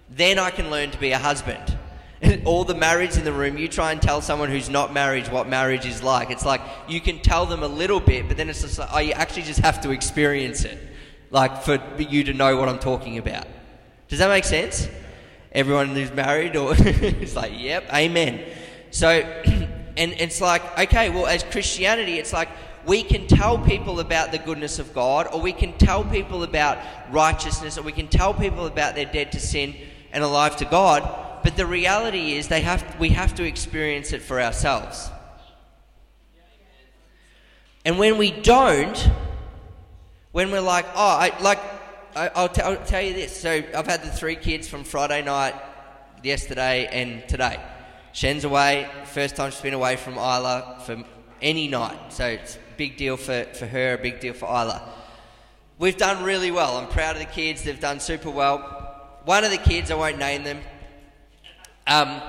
Then 0.08 0.38
I 0.38 0.50
can 0.50 0.70
learn 0.70 0.92
to 0.92 0.98
be 0.98 1.10
a 1.10 1.18
husband. 1.18 1.76
All 2.44 2.64
the 2.64 2.74
marrieds 2.74 3.18
in 3.18 3.24
the 3.24 3.32
room, 3.32 3.58
you 3.58 3.66
try 3.66 3.90
and 3.90 4.00
tell 4.00 4.20
someone 4.20 4.48
who's 4.48 4.70
not 4.70 4.94
married 4.94 5.26
what 5.32 5.48
marriage 5.48 5.84
is 5.84 6.00
like. 6.00 6.30
It's 6.30 6.44
like 6.46 6.60
you 6.86 7.00
can 7.00 7.18
tell 7.18 7.44
them 7.44 7.64
a 7.64 7.68
little 7.68 7.98
bit, 7.98 8.28
but 8.28 8.36
then 8.36 8.48
it's 8.48 8.62
just 8.62 8.78
like, 8.78 8.88
oh, 8.92 9.00
you 9.00 9.12
actually 9.12 9.42
just 9.42 9.60
have 9.60 9.80
to 9.80 9.90
experience 9.90 10.64
it, 10.64 10.78
like 11.32 11.62
for 11.64 11.82
you 11.98 12.22
to 12.22 12.32
know 12.32 12.56
what 12.56 12.68
I'm 12.68 12.78
talking 12.78 13.18
about. 13.18 13.48
Does 14.06 14.20
that 14.20 14.28
make 14.28 14.44
sense? 14.44 14.88
Everyone 15.54 15.88
who's 15.88 16.12
married 16.12 16.56
or 16.56 16.74
it's 16.78 17.36
like 17.36 17.52
yep 17.56 17.84
amen. 17.92 18.44
So 18.90 19.08
and 19.96 20.12
it's 20.12 20.40
like 20.40 20.62
okay 20.78 21.08
well 21.10 21.26
as 21.26 21.44
christianity 21.44 22.18
it's 22.18 22.32
like 22.32 22.48
we 22.84 23.04
can 23.04 23.28
tell 23.28 23.58
people 23.58 24.00
about 24.00 24.32
the 24.32 24.38
goodness 24.38 24.80
of 24.80 24.92
god 24.92 25.28
or 25.32 25.40
we 25.40 25.52
can 25.52 25.72
tell 25.78 26.04
people 26.04 26.42
about 26.42 26.78
righteousness 27.12 27.78
or 27.78 27.82
we 27.82 27.92
can 27.92 28.08
tell 28.08 28.34
people 28.34 28.66
about 28.66 28.96
their 28.96 29.04
dead 29.04 29.30
to 29.30 29.38
sin 29.38 29.74
and 30.10 30.24
alive 30.24 30.56
to 30.56 30.64
god 30.64 31.24
but 31.44 31.58
the 31.58 31.66
reality 31.66 32.32
is 32.32 32.48
they 32.48 32.62
have 32.62 32.98
we 32.98 33.10
have 33.10 33.34
to 33.34 33.44
experience 33.44 34.14
it 34.14 34.22
for 34.22 34.40
ourselves. 34.40 35.10
And 37.84 37.98
when 37.98 38.16
we 38.16 38.30
don't 38.30 38.96
when 40.32 40.50
we're 40.50 40.62
like 40.62 40.86
oh 40.94 41.18
I, 41.20 41.38
like 41.40 41.60
I, 42.16 42.42
will 42.42 42.48
t- 42.48 42.62
I'll 42.62 42.76
tell 42.76 43.02
you 43.02 43.12
this. 43.12 43.36
So 43.36 43.50
I've 43.50 43.86
had 43.86 44.02
the 44.02 44.10
three 44.10 44.36
kids 44.36 44.68
from 44.68 44.84
Friday 44.84 45.22
night, 45.22 45.54
yesterday, 46.22 46.86
and 46.86 47.28
today. 47.28 47.60
Shen's 48.12 48.44
away. 48.44 48.88
First 49.06 49.34
time 49.34 49.50
she's 49.50 49.60
been 49.60 49.74
away 49.74 49.96
from 49.96 50.14
Isla 50.14 50.80
for 50.86 51.02
any 51.42 51.66
night. 51.66 52.12
So 52.12 52.26
it's 52.26 52.54
a 52.54 52.58
big 52.76 52.96
deal 52.96 53.16
for, 53.16 53.44
for 53.54 53.66
her, 53.66 53.94
a 53.94 53.98
big 53.98 54.20
deal 54.20 54.32
for 54.32 54.46
Isla. 54.46 54.88
We've 55.78 55.96
done 55.96 56.22
really 56.22 56.52
well. 56.52 56.76
I'm 56.76 56.86
proud 56.86 57.16
of 57.16 57.20
the 57.20 57.26
kids. 57.26 57.64
They've 57.64 57.80
done 57.80 57.98
super 57.98 58.30
well. 58.30 58.60
One 59.24 59.42
of 59.42 59.50
the 59.50 59.58
kids, 59.58 59.90
I 59.90 59.94
won't 59.94 60.18
name 60.18 60.44
them, 60.44 60.60
um, 61.86 62.20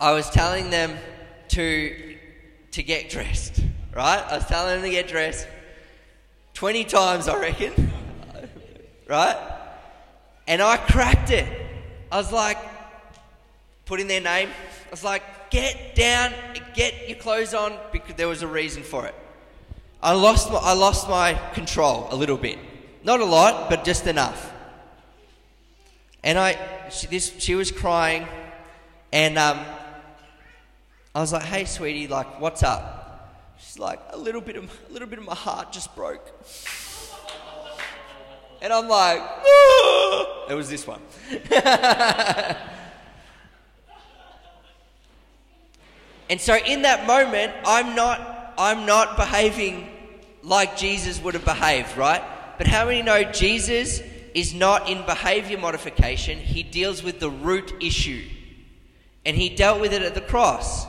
I 0.00 0.12
was 0.12 0.30
telling 0.30 0.70
them 0.70 0.96
to, 1.48 2.16
to 2.72 2.82
get 2.82 3.08
dressed, 3.10 3.60
right? 3.94 4.22
I 4.28 4.36
was 4.36 4.46
telling 4.46 4.74
them 4.74 4.82
to 4.82 4.90
get 4.90 5.08
dressed 5.08 5.48
20 6.52 6.84
times, 6.84 7.26
I 7.26 7.38
reckon 7.40 7.90
right? 9.08 9.36
And 10.46 10.60
I 10.62 10.76
cracked 10.76 11.30
it. 11.30 11.46
I 12.10 12.18
was 12.18 12.32
like, 12.32 12.58
putting 13.86 14.06
their 14.06 14.20
name. 14.20 14.48
I 14.48 14.90
was 14.90 15.04
like, 15.04 15.50
get 15.50 15.94
down, 15.94 16.32
get 16.74 17.08
your 17.08 17.18
clothes 17.18 17.54
on, 17.54 17.76
because 17.92 18.14
there 18.16 18.28
was 18.28 18.42
a 18.42 18.46
reason 18.46 18.82
for 18.82 19.06
it. 19.06 19.14
I 20.02 20.12
lost 20.12 20.50
my, 20.52 20.58
I 20.58 20.74
lost 20.74 21.08
my 21.08 21.34
control 21.54 22.08
a 22.10 22.16
little 22.16 22.36
bit. 22.36 22.58
Not 23.02 23.20
a 23.20 23.24
lot, 23.24 23.70
but 23.70 23.84
just 23.84 24.06
enough. 24.06 24.52
And 26.22 26.38
I, 26.38 26.58
she, 26.90 27.06
this, 27.06 27.38
she 27.38 27.54
was 27.54 27.70
crying, 27.70 28.26
and 29.12 29.38
um, 29.38 29.60
I 31.14 31.20
was 31.20 31.32
like, 31.32 31.42
"Hey, 31.42 31.66
sweetie, 31.66 32.08
like, 32.08 32.40
what's 32.40 32.62
up?" 32.62 33.54
She's 33.58 33.78
like, 33.78 34.00
"A 34.10 34.16
little 34.16 34.40
bit 34.40 34.56
of, 34.56 34.64
a 34.88 34.92
little 34.92 35.08
bit 35.08 35.18
of 35.18 35.26
my 35.26 35.34
heart 35.34 35.70
just 35.70 35.94
broke." 35.94 36.26
And 38.64 38.72
I'm 38.72 38.88
like, 38.88 39.20
ah! 39.20 40.46
it 40.48 40.54
was 40.54 40.70
this 40.70 40.86
one. 40.86 41.02
and 46.30 46.40
so 46.40 46.56
in 46.56 46.80
that 46.80 47.06
moment, 47.06 47.52
I'm 47.66 47.94
not, 47.94 48.54
I'm 48.56 48.86
not 48.86 49.18
behaving 49.18 49.90
like 50.42 50.78
Jesus 50.78 51.22
would 51.22 51.34
have 51.34 51.44
behaved, 51.44 51.94
right? 51.98 52.24
But 52.56 52.66
how 52.66 52.86
many 52.86 53.02
know 53.02 53.22
Jesus 53.22 54.00
is 54.32 54.54
not 54.54 54.88
in 54.88 55.04
behavior 55.04 55.58
modification? 55.58 56.38
He 56.38 56.62
deals 56.62 57.02
with 57.02 57.20
the 57.20 57.28
root 57.28 57.74
issue. 57.82 58.24
And 59.26 59.36
he 59.36 59.50
dealt 59.50 59.78
with 59.78 59.92
it 59.92 60.00
at 60.00 60.14
the 60.14 60.22
cross. 60.22 60.86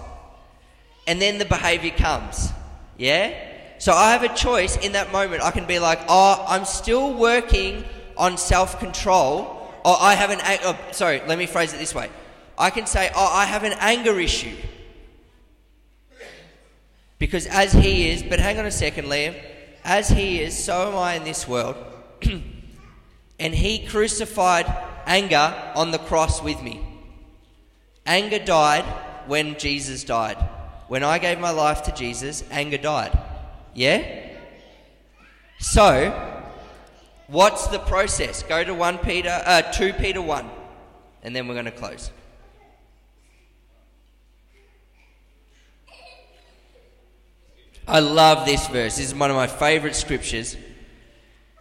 And 1.07 1.21
then 1.21 1.39
the 1.39 1.45
behavior 1.45 1.91
comes. 1.91 2.53
Yeah? 2.97 3.33
So 3.85 3.93
I 3.93 4.13
have 4.13 4.23
a 4.23 4.33
choice 4.33 4.77
in 4.77 4.93
that 4.93 5.11
moment. 5.11 5.43
I 5.43 5.51
can 5.51 5.67
be 5.67 5.77
like, 5.77 5.99
oh, 6.09 6.43
I'm 6.47 6.65
still 6.65 7.13
working 7.13 7.83
on 8.17 8.35
self 8.35 8.79
control, 8.79 9.71
or 9.85 9.95
I 9.99 10.15
have 10.15 10.31
an. 10.31 10.39
Oh, 10.63 10.75
sorry, 10.91 11.21
let 11.27 11.37
me 11.37 11.45
phrase 11.45 11.71
it 11.71 11.77
this 11.77 11.93
way. 11.93 12.09
I 12.57 12.71
can 12.71 12.87
say, 12.87 13.11
oh, 13.15 13.29
I 13.31 13.45
have 13.45 13.63
an 13.63 13.73
anger 13.79 14.19
issue. 14.19 14.55
Because 17.19 17.45
as 17.45 17.73
he 17.73 18.09
is, 18.09 18.23
but 18.23 18.39
hang 18.39 18.57
on 18.57 18.65
a 18.65 18.71
second, 18.71 19.05
Liam, 19.05 19.39
as 19.83 20.09
he 20.09 20.41
is, 20.41 20.57
so 20.57 20.87
am 20.87 20.95
I 20.95 21.13
in 21.13 21.23
this 21.23 21.47
world. 21.47 21.75
and 23.39 23.53
he 23.53 23.85
crucified 23.85 24.65
anger 25.05 25.53
on 25.75 25.91
the 25.91 25.99
cross 25.99 26.41
with 26.41 26.59
me. 26.63 26.83
Anger 28.07 28.39
died 28.39 28.85
when 29.27 29.59
Jesus 29.59 30.03
died. 30.03 30.37
When 30.87 31.03
I 31.03 31.19
gave 31.19 31.39
my 31.39 31.51
life 31.51 31.83
to 31.83 31.91
Jesus, 31.91 32.43
anger 32.49 32.79
died. 32.79 33.15
Yeah? 33.75 34.31
So, 35.59 36.11
what's 37.27 37.67
the 37.67 37.79
process? 37.79 38.41
Go 38.41 38.63
to 38.63 38.73
1 38.73 38.97
Peter 38.99 39.41
uh, 39.45 39.61
2 39.61 39.93
Peter 39.93 40.21
1 40.21 40.49
and 41.21 41.35
then 41.35 41.47
we're 41.47 41.55
going 41.55 41.65
to 41.65 41.71
close. 41.71 42.11
I 47.87 47.99
love 47.99 48.45
this 48.45 48.67
verse. 48.67 48.97
This 48.97 49.07
is 49.07 49.15
one 49.15 49.29
of 49.29 49.35
my 49.35 49.47
favorite 49.47 49.95
scriptures. 49.95 50.55
It 50.55 50.61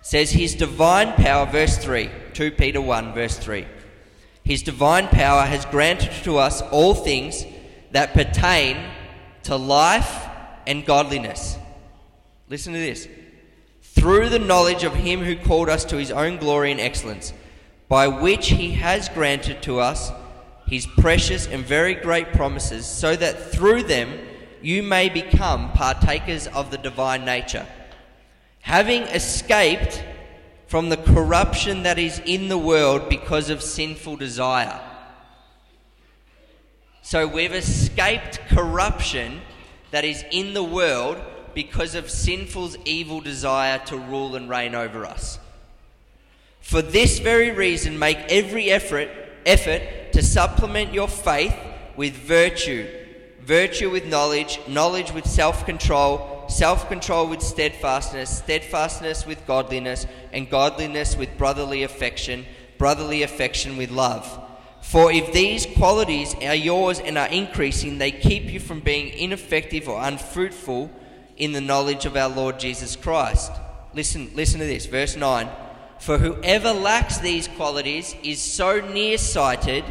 says 0.02 0.30
his 0.30 0.54
divine 0.54 1.12
power 1.14 1.47
verse 1.47 1.76
3, 1.78 2.11
2 2.33 2.52
Peter 2.52 2.80
1 2.80 3.12
verse 3.12 3.37
3. 3.38 3.66
His 4.44 4.62
divine 4.62 5.09
power 5.09 5.42
has 5.42 5.64
granted 5.66 6.12
to 6.25 6.38
us 6.38 6.62
all 6.62 6.94
things 6.94 7.44
that 7.90 8.14
pertain 8.14 8.76
to 9.44 9.56
life 9.56 10.26
and 10.66 10.87
godliness. 10.87 11.59
Listen 12.49 12.73
to 12.73 12.79
this. 12.79 13.09
Through 13.81 14.29
the 14.29 14.39
knowledge 14.39 14.85
of 14.85 14.95
him 14.95 15.21
who 15.21 15.37
called 15.37 15.69
us 15.69 15.85
to 15.87 15.97
his 15.97 16.11
own 16.11 16.37
glory 16.39 16.71
and 16.71 16.81
excellence, 16.81 17.33
by 17.89 18.09
which 18.09 18.49
he 18.49 18.73
has 18.73 19.09
granted 19.09 19.63
to 19.63 19.79
us 19.79 20.11
his 20.67 20.87
precious 20.87 21.47
and 21.47 21.65
very 21.65 21.95
great 21.95 22.33
promises, 22.33 22.87
so 22.87 23.15
that 23.17 23.53
through 23.53 23.83
them 23.85 24.19
you 24.63 24.83
may 24.83 25.09
become 25.09 25.71
partakers 25.73 26.47
of 26.49 26.71
the 26.71 26.79
divine 26.79 27.25
nature. 27.25 27.67
Having 28.61 29.03
escaped 29.03 30.03
from 30.67 30.89
the 30.89 30.97
corruption 30.97 31.83
that 31.83 31.99
is 31.99 32.21
in 32.25 32.49
the 32.49 32.59
world 32.59 33.09
because 33.09 33.51
of 33.51 33.63
sinful 33.63 34.17
desire. 34.17 34.81
So 37.03 37.27
we've 37.27 37.55
escaped 37.55 38.41
corruption 38.49 39.43
that 39.91 40.05
is 40.05 40.25
in 40.31 40.55
the 40.55 40.65
world 40.65 41.19
because 41.55 41.95
of 41.95 42.11
sinful's 42.11 42.77
evil 42.85 43.21
desire 43.21 43.79
to 43.87 43.97
rule 43.97 44.37
and 44.37 44.49
reign 44.49 44.75
over 44.75 45.05
us. 45.05 45.39
For 46.61 46.83
this 46.83 47.19
very 47.19 47.51
reason, 47.51 47.99
make 47.99 48.19
every 48.29 48.71
effort, 48.71 49.09
effort 49.45 50.12
to 50.12 50.23
supplement 50.23 50.95
your 50.95 51.09
faith 51.09 51.55
with 51.97 52.14
virtue, 52.14 52.88
virtue 53.43 53.90
with 53.90 54.07
knowledge, 54.07 54.59
knowledge 54.67 55.12
with 55.12 55.27
self 55.27 55.67
control, 55.67 56.47
self 56.49 56.88
control 56.88 57.27
with 57.29 57.43
steadfastness, 57.43 58.38
steadfastness 58.38 59.27
with 59.27 59.47
godliness, 59.47 60.07
and 60.33 60.49
godliness 60.49 61.17
with 61.17 61.37
brotherly 61.37 61.83
affection, 61.83 62.47
brotherly 62.79 63.23
affection 63.23 63.77
with 63.77 63.90
love. 63.90 64.40
For 64.81 65.11
if 65.11 65.33
these 65.33 65.67
qualities 65.67 66.35
are 66.43 66.55
yours 66.55 67.01
and 67.01 67.19
are 67.19 67.29
increasing, 67.29 67.99
they 67.99 68.11
keep 68.11 68.45
you 68.45 68.61
from 68.61 68.81
being 68.81 69.09
ineffective 69.19 69.88
or 69.88 70.01
unfruitful 70.01 70.90
in 71.37 71.53
the 71.53 71.61
knowledge 71.61 72.07
of 72.07 72.16
our 72.16 72.29
Lord 72.29 72.59
Jesus 72.59 72.97
Christ. 72.97 73.53
Listen, 73.92 74.31
listen 74.35 74.61
to 74.61 74.66
this, 74.66 74.87
verse 74.87 75.16
9. 75.16 75.49
For 75.99 76.18
whoever 76.18 76.73
lacks 76.73 77.18
these 77.18 77.49
qualities 77.49 78.14
is 78.23 78.40
so 78.40 78.81
nearsighted 78.81 79.85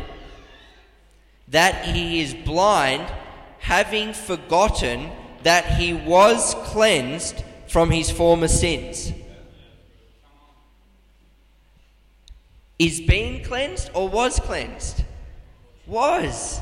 that 1.47 1.85
he 1.85 2.21
is 2.21 2.33
blind, 2.33 3.11
having 3.59 4.13
forgotten 4.13 5.09
that 5.43 5.65
he 5.77 5.93
was 5.93 6.55
cleansed 6.65 7.43
from 7.67 7.91
his 7.91 8.09
former 8.09 8.47
sins. 8.47 9.11
Is 12.79 13.01
being 13.01 13.43
cleansed 13.43 13.89
or 13.93 14.09
was 14.09 14.39
cleansed? 14.39 15.03
Was. 15.85 16.61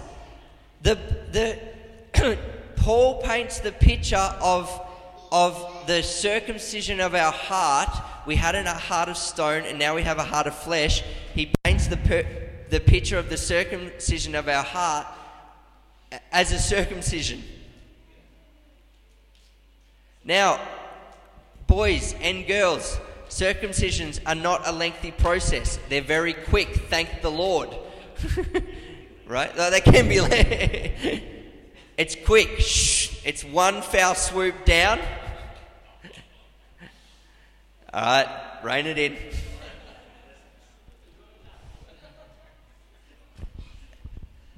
The, 0.82 0.96
the 1.32 2.38
Paul 2.82 3.22
paints 3.22 3.60
the 3.60 3.72
picture 3.72 4.15
of, 4.41 4.67
of 5.32 5.86
the 5.86 6.02
circumcision 6.02 7.00
of 7.00 7.13
our 7.13 7.32
heart. 7.32 7.96
We 8.26 8.36
had 8.36 8.56
a 8.56 8.74
heart 8.74 9.08
of 9.08 9.17
stone 9.17 9.65
and 9.65 9.78
now 9.78 9.94
we 9.94 10.02
have 10.02 10.17
a 10.17 10.24
heart 10.24 10.48
of 10.48 10.56
flesh. 10.56 11.04
He 11.36 11.54
paints 11.63 11.86
the, 11.86 11.98
per, 11.98 12.26
the 12.72 12.80
picture 12.80 13.20
of 13.20 13.30
the 13.30 13.38
circumcision 13.38 14.34
of 14.34 14.48
our 14.48 14.63
heart 14.63 15.06
as 16.32 16.52
a 16.52 16.58
circumcision. 16.58 17.44
Now, 20.26 20.60
boys 21.67 22.15
and 22.20 22.48
girls, 22.48 23.00
circumcisions 23.30 24.20
are 24.26 24.34
not 24.34 24.67
a 24.67 24.72
lengthy 24.72 25.12
process. 25.12 25.78
They're 25.88 26.02
very 26.02 26.34
quick, 26.34 26.70
thank 26.89 27.22
the 27.22 27.30
Lord. 27.30 27.70
right? 29.28 29.56
They 29.56 29.82
can 29.82 30.10
be. 30.10 31.28
It's 32.02 32.16
quick. 32.16 32.58
Shh. 32.58 33.16
It's 33.24 33.44
one 33.44 33.84
foul 33.84 34.16
swoop 34.16 34.66
down. 34.66 34.98
All 37.94 38.02
right, 38.02 38.28
rein 38.64 38.88
it 38.88 38.98
in. 38.98 39.16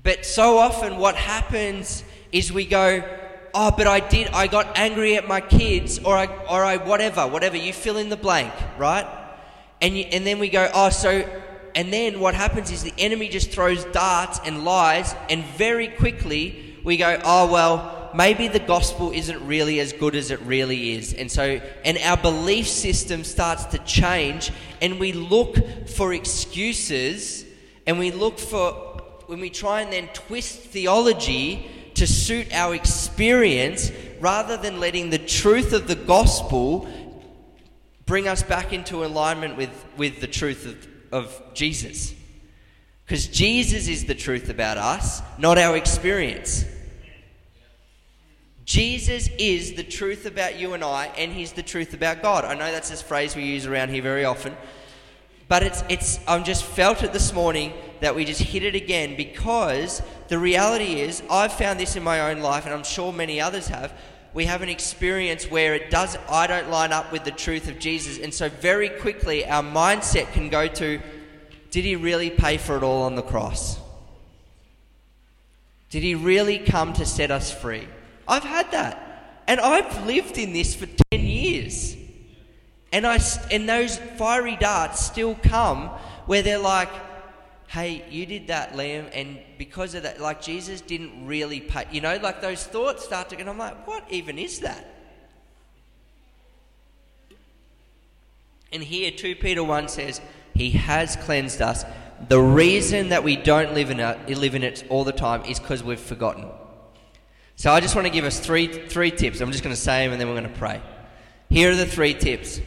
But 0.03 0.25
so 0.25 0.57
often, 0.57 0.95
what 0.95 1.17
happens 1.17 2.05
is 2.31 2.53
we 2.53 2.65
go, 2.65 3.03
"Oh, 3.53 3.71
but 3.71 3.87
I 3.87 3.99
did. 3.99 4.29
I 4.29 4.47
got 4.47 4.77
angry 4.77 5.17
at 5.17 5.27
my 5.27 5.41
kids, 5.41 5.99
or 5.99 6.15
I, 6.15 6.27
or 6.49 6.63
I, 6.63 6.77
whatever, 6.77 7.27
whatever." 7.27 7.57
You 7.57 7.73
fill 7.73 7.97
in 7.97 8.07
the 8.07 8.15
blank, 8.15 8.53
right? 8.77 9.05
And 9.81 9.97
you, 9.97 10.05
and 10.05 10.25
then 10.25 10.39
we 10.39 10.47
go, 10.47 10.71
"Oh, 10.73 10.91
so." 10.91 11.29
And 11.75 11.91
then 11.91 12.21
what 12.21 12.35
happens 12.35 12.71
is 12.71 12.83
the 12.83 12.93
enemy 12.97 13.27
just 13.27 13.51
throws 13.51 13.83
darts 13.83 14.39
and 14.45 14.63
lies, 14.63 15.13
and 15.29 15.43
very 15.43 15.89
quickly 15.89 16.62
we 16.83 16.97
go, 16.97 17.19
oh, 17.23 17.51
well, 17.51 18.11
maybe 18.13 18.47
the 18.47 18.59
gospel 18.59 19.11
isn't 19.11 19.45
really 19.47 19.79
as 19.79 19.93
good 19.93 20.15
as 20.15 20.31
it 20.31 20.39
really 20.41 20.91
is. 20.93 21.13
And 21.13 21.31
so, 21.31 21.61
and 21.85 21.97
our 21.99 22.17
belief 22.17 22.67
system 22.67 23.23
starts 23.23 23.65
to 23.65 23.77
change, 23.79 24.51
and 24.81 24.99
we 24.99 25.13
look 25.13 25.87
for 25.87 26.13
excuses, 26.13 27.45
and 27.87 27.97
we 27.99 28.11
look 28.11 28.37
for, 28.37 28.73
when 29.27 29.39
we 29.39 29.49
try 29.49 29.81
and 29.81 29.91
then 29.91 30.09
twist 30.13 30.59
theology 30.59 31.69
to 31.95 32.07
suit 32.07 32.53
our 32.53 32.73
experience, 32.75 33.91
rather 34.19 34.57
than 34.57 34.79
letting 34.79 35.09
the 35.09 35.17
truth 35.17 35.73
of 35.73 35.87
the 35.87 35.95
gospel 35.95 36.87
bring 38.05 38.27
us 38.27 38.43
back 38.43 38.73
into 38.73 39.05
alignment 39.05 39.57
with, 39.57 39.85
with 39.97 40.19
the 40.19 40.27
truth 40.27 40.65
of, 40.65 40.87
of 41.25 41.53
Jesus. 41.53 42.13
Because 43.05 43.27
Jesus 43.27 43.87
is 43.87 44.05
the 44.05 44.15
truth 44.15 44.49
about 44.49 44.77
us, 44.77 45.21
not 45.37 45.57
our 45.57 45.75
experience. 45.75 46.65
Jesus 48.65 49.29
is 49.37 49.73
the 49.73 49.83
truth 49.83 50.25
about 50.25 50.57
you 50.57 50.73
and 50.73 50.83
I, 50.83 51.07
and 51.17 51.31
He's 51.31 51.51
the 51.51 51.63
truth 51.63 51.93
about 51.93 52.21
God. 52.21 52.45
I 52.45 52.53
know 52.53 52.71
that's 52.71 52.89
this 52.89 53.01
phrase 53.01 53.35
we 53.35 53.43
use 53.43 53.65
around 53.65 53.89
here 53.89 54.01
very 54.01 54.23
often, 54.23 54.55
but 55.49 55.63
it's, 55.63 55.83
it's, 55.89 56.19
I've 56.27 56.45
just 56.45 56.63
felt 56.63 57.03
it 57.03 57.11
this 57.11 57.33
morning 57.33 57.73
that 57.99 58.15
we 58.15 58.23
just 58.23 58.41
hit 58.41 58.63
it 58.63 58.73
again 58.73 59.17
because 59.17 60.01
the 60.29 60.39
reality 60.39 61.01
is, 61.01 61.21
I've 61.29 61.51
found 61.51 61.79
this 61.79 61.97
in 61.97 62.03
my 62.03 62.31
own 62.31 62.41
life, 62.41 62.65
and 62.65 62.73
I'm 62.73 62.85
sure 62.85 63.11
many 63.11 63.41
others 63.41 63.67
have. 63.67 63.93
We 64.33 64.45
have 64.45 64.61
an 64.61 64.69
experience 64.69 65.51
where 65.51 65.75
it 65.75 65.91
does, 65.91 66.17
I 66.29 66.47
don't 66.47 66.69
line 66.69 66.93
up 66.93 67.11
with 67.11 67.25
the 67.25 67.31
truth 67.31 67.67
of 67.67 67.79
Jesus, 67.79 68.17
and 68.17 68.33
so 68.33 68.47
very 68.47 68.89
quickly 68.89 69.45
our 69.45 69.61
mindset 69.61 70.31
can 70.31 70.47
go 70.47 70.67
to, 70.67 71.01
did 71.73 71.85
He 71.85 71.95
really 71.95 72.29
pay 72.29 72.57
for 72.57 72.77
it 72.77 72.83
all 72.83 73.01
on 73.01 73.15
the 73.15 73.23
cross? 73.23 73.79
Did 75.89 76.03
He 76.03 76.13
really 76.13 76.59
come 76.59 76.93
to 76.93 77.03
set 77.03 77.31
us 77.31 77.51
free? 77.51 77.87
I've 78.27 78.43
had 78.43 78.69
that. 78.73 79.41
And 79.47 79.59
I've 79.59 80.05
lived 80.05 80.37
in 80.37 80.53
this 80.53 80.75
for 80.75 80.85
10 81.11 81.19
years. 81.25 81.97
And, 82.91 83.07
I, 83.07 83.19
and 83.49 83.67
those 83.67 83.97
fiery 83.97 84.55
darts 84.55 85.03
still 85.03 85.33
come 85.33 85.87
where 86.27 86.43
they're 86.43 86.59
like, 86.59 86.89
hey, 87.69 88.05
you 88.07 88.27
did 88.27 88.47
that, 88.49 88.73
Liam, 88.73 89.09
and 89.11 89.39
because 89.57 89.95
of 89.95 90.03
that, 90.03 90.21
like 90.21 90.43
Jesus 90.43 90.79
didn't 90.79 91.25
really 91.25 91.59
pay. 91.59 91.87
You 91.91 92.01
know, 92.01 92.17
like 92.17 92.39
those 92.39 92.63
thoughts 92.63 93.03
start 93.03 93.29
to, 93.29 93.39
and 93.39 93.49
I'm 93.49 93.57
like, 93.57 93.87
what 93.87 94.05
even 94.11 94.37
is 94.37 94.59
that? 94.59 94.93
And 98.71 98.83
here, 98.83 99.09
2 99.09 99.37
Peter 99.37 99.63
1 99.63 99.87
says, 99.87 100.21
He 100.53 100.71
has 100.71 101.15
cleansed 101.15 101.61
us. 101.61 101.85
The 102.29 102.39
reason 102.39 103.09
that 103.09 103.23
we 103.23 103.35
don't 103.35 103.73
live 103.73 103.89
in 103.89 103.99
it, 103.99 104.37
live 104.37 104.55
in 104.55 104.63
it 104.63 104.85
all 104.89 105.03
the 105.03 105.11
time 105.11 105.43
is 105.45 105.59
because 105.59 105.83
we've 105.83 105.99
forgotten. 105.99 106.45
So 107.55 107.71
I 107.71 107.79
just 107.79 107.95
want 107.95 108.07
to 108.07 108.13
give 108.13 108.25
us 108.25 108.39
three, 108.39 108.67
three 108.67 109.11
tips. 109.11 109.41
I'm 109.41 109.51
just 109.51 109.63
going 109.63 109.75
to 109.75 109.81
say 109.81 110.05
them 110.05 110.13
and 110.13 110.21
then 110.21 110.27
we're 110.27 110.39
going 110.39 110.51
to 110.51 110.59
pray. 110.59 110.81
Here 111.49 111.71
are 111.71 111.75
the 111.75 111.85
three 111.85 112.13
tips 112.13 112.61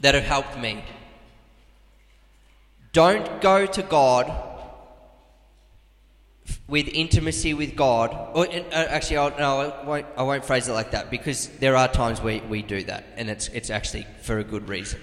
that 0.00 0.14
have 0.14 0.24
helped 0.24 0.58
me. 0.58 0.84
Don't 2.92 3.40
go 3.40 3.66
to 3.66 3.82
God 3.82 4.50
with 6.68 6.88
intimacy 6.88 7.54
with 7.54 7.76
God. 7.76 8.16
Or, 8.34 8.46
uh, 8.46 8.70
actually, 8.72 9.18
I'll, 9.18 9.38
no, 9.38 9.60
I 9.60 9.84
won't, 9.84 10.06
I 10.16 10.22
won't 10.22 10.44
phrase 10.44 10.68
it 10.68 10.72
like 10.72 10.92
that 10.92 11.10
because 11.10 11.48
there 11.60 11.76
are 11.76 11.88
times 11.88 12.20
we, 12.20 12.40
we 12.40 12.62
do 12.62 12.82
that, 12.84 13.04
and 13.16 13.28
it's, 13.30 13.48
it's 13.48 13.70
actually 13.70 14.06
for 14.22 14.38
a 14.38 14.44
good 14.44 14.68
reason. 14.68 15.00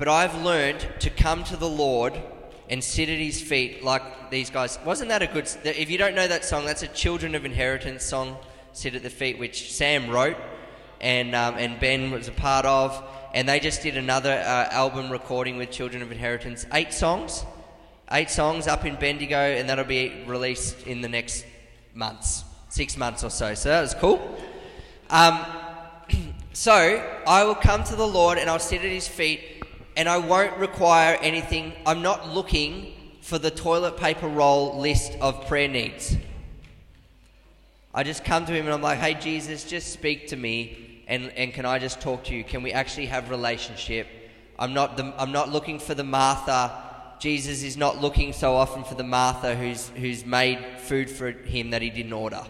But 0.00 0.08
I've 0.08 0.42
learned 0.42 0.88
to 1.00 1.10
come 1.10 1.44
to 1.44 1.58
the 1.58 1.68
Lord 1.68 2.18
and 2.70 2.82
sit 2.82 3.10
at 3.10 3.18
his 3.18 3.38
feet 3.38 3.84
like 3.84 4.30
these 4.30 4.48
guys. 4.48 4.78
Wasn't 4.82 5.10
that 5.10 5.20
a 5.20 5.26
good. 5.26 5.46
If 5.62 5.90
you 5.90 5.98
don't 5.98 6.14
know 6.14 6.26
that 6.26 6.42
song, 6.42 6.64
that's 6.64 6.82
a 6.82 6.86
Children 6.86 7.34
of 7.34 7.44
Inheritance 7.44 8.02
song, 8.02 8.38
Sit 8.72 8.94
at 8.94 9.02
the 9.02 9.10
Feet, 9.10 9.38
which 9.38 9.70
Sam 9.70 10.08
wrote 10.08 10.38
and, 11.02 11.34
um, 11.34 11.56
and 11.58 11.78
Ben 11.78 12.10
was 12.10 12.28
a 12.28 12.32
part 12.32 12.64
of. 12.64 13.04
And 13.34 13.46
they 13.46 13.60
just 13.60 13.82
did 13.82 13.98
another 13.98 14.32
uh, 14.32 14.72
album 14.72 15.10
recording 15.10 15.58
with 15.58 15.70
Children 15.70 16.02
of 16.02 16.10
Inheritance. 16.10 16.64
Eight 16.72 16.94
songs. 16.94 17.44
Eight 18.10 18.30
songs 18.30 18.66
up 18.66 18.86
in 18.86 18.96
Bendigo, 18.96 19.36
and 19.36 19.68
that'll 19.68 19.84
be 19.84 20.24
released 20.26 20.86
in 20.86 21.02
the 21.02 21.10
next 21.10 21.44
months, 21.92 22.44
six 22.70 22.96
months 22.96 23.22
or 23.22 23.28
so. 23.28 23.52
So 23.52 23.68
that 23.68 23.82
was 23.82 23.92
cool. 23.92 24.34
Um, 25.10 25.44
so 26.54 26.72
I 27.26 27.44
will 27.44 27.54
come 27.54 27.84
to 27.84 27.96
the 27.96 28.08
Lord 28.08 28.38
and 28.38 28.48
I'll 28.48 28.58
sit 28.58 28.80
at 28.80 28.90
his 28.90 29.06
feet 29.06 29.49
and 30.00 30.08
I 30.08 30.16
won't 30.16 30.56
require 30.56 31.18
anything. 31.20 31.74
I'm 31.84 32.00
not 32.00 32.30
looking 32.30 32.94
for 33.20 33.38
the 33.38 33.50
toilet 33.50 33.98
paper 33.98 34.28
roll 34.28 34.80
list 34.80 35.12
of 35.20 35.46
prayer 35.46 35.68
needs. 35.68 36.16
I 37.92 38.02
just 38.02 38.24
come 38.24 38.46
to 38.46 38.52
him 38.54 38.64
and 38.64 38.72
I'm 38.72 38.80
like, 38.80 38.98
hey, 38.98 39.12
Jesus, 39.12 39.62
just 39.62 39.92
speak 39.92 40.28
to 40.28 40.36
me 40.36 41.04
and, 41.06 41.30
and 41.36 41.52
can 41.52 41.66
I 41.66 41.78
just 41.78 42.00
talk 42.00 42.24
to 42.24 42.34
you? 42.34 42.44
Can 42.44 42.62
we 42.62 42.72
actually 42.72 43.06
have 43.06 43.28
relationship? 43.28 44.06
I'm 44.58 44.72
not, 44.72 44.96
the, 44.96 45.12
I'm 45.18 45.32
not 45.32 45.50
looking 45.50 45.78
for 45.78 45.94
the 45.94 46.02
Martha. 46.02 46.72
Jesus 47.18 47.62
is 47.62 47.76
not 47.76 48.00
looking 48.00 48.32
so 48.32 48.54
often 48.54 48.84
for 48.84 48.94
the 48.94 49.04
Martha 49.04 49.54
who's, 49.54 49.88
who's 49.88 50.24
made 50.24 50.64
food 50.78 51.10
for 51.10 51.30
him 51.30 51.72
that 51.72 51.82
he 51.82 51.90
didn't 51.90 52.14
order. 52.14 52.42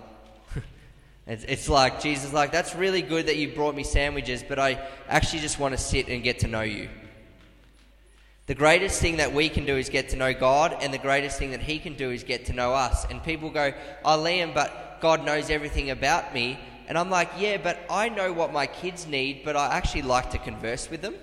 it's, 1.27 1.43
it's 1.43 1.69
like, 1.69 2.01
Jesus, 2.01 2.33
like, 2.33 2.53
that's 2.53 2.77
really 2.77 3.03
good 3.03 3.27
that 3.27 3.39
you 3.39 3.49
brought 3.49 3.75
me 3.75 3.83
sandwiches, 3.83 4.45
but 4.49 4.61
I 4.61 4.81
actually 5.09 5.41
just 5.41 5.59
want 5.59 5.73
to 5.73 5.79
sit 5.79 6.07
and 6.07 6.23
get 6.23 6.39
to 6.39 6.47
know 6.47 6.61
you. 6.61 6.89
The 8.51 8.57
greatest 8.57 9.01
thing 9.01 9.19
that 9.19 9.33
we 9.33 9.49
can 9.49 9.65
do 9.65 9.77
is 9.77 9.89
get 9.89 10.09
to 10.09 10.17
know 10.17 10.35
God, 10.35 10.77
and 10.81 10.93
the 10.93 10.99
greatest 10.99 11.39
thing 11.39 11.53
that 11.53 11.61
He 11.61 11.79
can 11.79 11.95
do 11.95 12.11
is 12.11 12.25
get 12.25 12.47
to 12.47 12.53
know 12.53 12.75
us. 12.75 13.05
And 13.09 13.23
people 13.23 13.49
go, 13.49 13.73
Oh, 14.05 14.19
Liam, 14.19 14.53
but 14.53 14.99
God 15.01 15.25
knows 15.25 15.51
everything 15.51 15.91
about 15.91 16.35
me. 16.35 16.59
And 16.89 16.99
I'm 16.99 17.11
like, 17.11 17.31
Yeah, 17.39 17.59
but 17.59 17.79
I 17.89 18.09
know 18.09 18.33
what 18.33 18.53
my 18.53 18.67
kids 18.67 19.07
need, 19.07 19.43
but 19.45 19.55
I 19.55 19.77
actually 19.77 20.03
like 20.03 20.33
to 20.33 20.39
converse 20.39 20.91
with 20.91 21.01
them. 21.01 21.15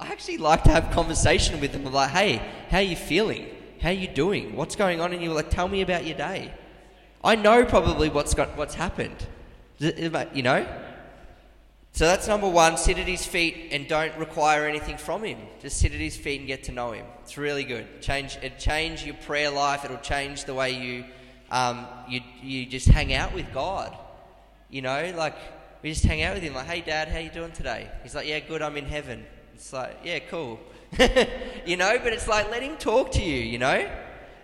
I 0.00 0.06
actually 0.06 0.38
like 0.38 0.62
to 0.62 0.70
have 0.70 0.90
conversation 0.92 1.60
with 1.60 1.72
them. 1.72 1.86
I'm 1.86 1.92
like, 1.92 2.08
Hey, 2.08 2.40
how 2.70 2.78
are 2.78 2.82
you 2.82 2.96
feeling? 2.96 3.48
How 3.82 3.90
are 3.90 3.92
you 3.92 4.08
doing? 4.08 4.56
What's 4.56 4.76
going 4.76 4.98
on? 5.02 5.12
And 5.12 5.22
you're 5.22 5.34
like, 5.34 5.50
Tell 5.50 5.68
me 5.68 5.82
about 5.82 6.06
your 6.06 6.16
day. 6.16 6.54
I 7.22 7.34
know 7.34 7.66
probably 7.66 8.08
what's 8.08 8.32
got 8.32 8.56
what's 8.56 8.76
happened. 8.76 9.26
You 9.78 10.42
know? 10.42 10.66
So 11.98 12.04
that's 12.04 12.28
number 12.28 12.48
one 12.48 12.76
sit 12.76 12.96
at 12.96 13.08
his 13.08 13.26
feet 13.26 13.70
and 13.72 13.88
don't 13.88 14.16
require 14.18 14.68
anything 14.68 14.98
from 14.98 15.24
him. 15.24 15.36
Just 15.60 15.78
sit 15.78 15.92
at 15.92 15.98
his 15.98 16.16
feet 16.16 16.38
and 16.38 16.46
get 16.46 16.62
to 16.64 16.72
know 16.72 16.92
him. 16.92 17.04
It's 17.24 17.36
really 17.36 17.64
good. 17.64 18.00
Change 18.00 18.38
it 18.40 18.56
change 18.56 19.04
your 19.04 19.16
prayer 19.16 19.50
life. 19.50 19.84
It'll 19.84 19.96
change 19.96 20.44
the 20.44 20.54
way 20.54 20.80
you 20.80 21.04
um, 21.50 21.88
you 22.08 22.20
you 22.40 22.66
just 22.66 22.86
hang 22.86 23.12
out 23.14 23.34
with 23.34 23.52
God. 23.52 23.98
You 24.70 24.82
know, 24.82 25.12
like 25.16 25.34
we 25.82 25.90
just 25.90 26.04
hang 26.04 26.22
out 26.22 26.34
with 26.34 26.44
him. 26.44 26.54
Like, 26.54 26.66
hey, 26.66 26.82
Dad, 26.82 27.08
how 27.08 27.18
you 27.18 27.30
doing 27.30 27.50
today? 27.50 27.90
He's 28.04 28.14
like, 28.14 28.28
yeah, 28.28 28.38
good. 28.38 28.62
I'm 28.62 28.76
in 28.76 28.86
heaven. 28.86 29.26
It's 29.54 29.72
like, 29.72 29.98
yeah, 30.04 30.20
cool. 30.20 30.60
you 31.66 31.76
know, 31.76 31.98
but 32.00 32.12
it's 32.12 32.28
like 32.28 32.48
let 32.48 32.62
him 32.62 32.76
talk 32.76 33.10
to 33.14 33.22
you. 33.24 33.38
You 33.38 33.58
know, 33.58 33.90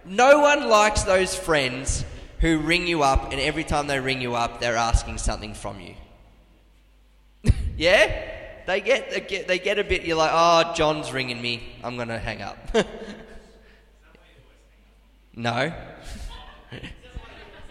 no 0.05 0.41
one 0.41 0.69
likes 0.69 1.05
those 1.05 1.37
friends 1.37 2.05
who 2.41 2.59
ring 2.59 2.89
you 2.89 3.05
up, 3.05 3.31
and 3.31 3.41
every 3.41 3.63
time 3.63 3.87
they 3.87 4.01
ring 4.01 4.21
you 4.21 4.35
up, 4.35 4.59
they're 4.59 4.75
asking 4.75 5.19
something 5.19 5.55
from 5.55 5.79
you. 5.79 5.95
Yeah? 7.77 8.31
They 8.67 8.81
get, 8.81 9.11
they 9.11 9.21
get, 9.21 9.47
they 9.47 9.59
get 9.59 9.79
a 9.79 9.85
bit, 9.85 10.05
you're 10.05 10.17
like, 10.17 10.31
oh, 10.33 10.73
John's 10.75 11.13
ringing 11.13 11.41
me. 11.41 11.77
I'm 11.83 11.97
going 11.97 12.09
to 12.09 12.19
hang 12.19 12.41
up. 12.41 12.57
no. 15.37 15.73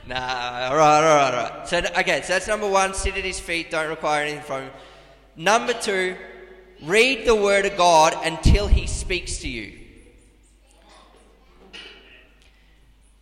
nah, 0.07 0.69
all 0.69 0.75
right, 0.75 0.97
all 0.97 1.01
right, 1.01 1.33
all 1.33 1.49
right. 1.49 1.67
So, 1.67 1.79
okay, 1.79 2.21
so 2.21 2.33
that's 2.33 2.47
number 2.47 2.69
one, 2.69 2.93
sit 2.93 3.17
at 3.17 3.23
his 3.23 3.39
feet, 3.39 3.71
don't 3.71 3.89
require 3.89 4.23
anything 4.23 4.43
from 4.43 4.61
him. 4.63 4.71
Number 5.35 5.73
two, 5.73 6.15
read 6.83 7.25
the 7.25 7.35
word 7.35 7.65
of 7.65 7.75
God 7.75 8.15
until 8.23 8.67
he 8.67 8.85
speaks 8.85 9.39
to 9.39 9.49
you. 9.49 9.79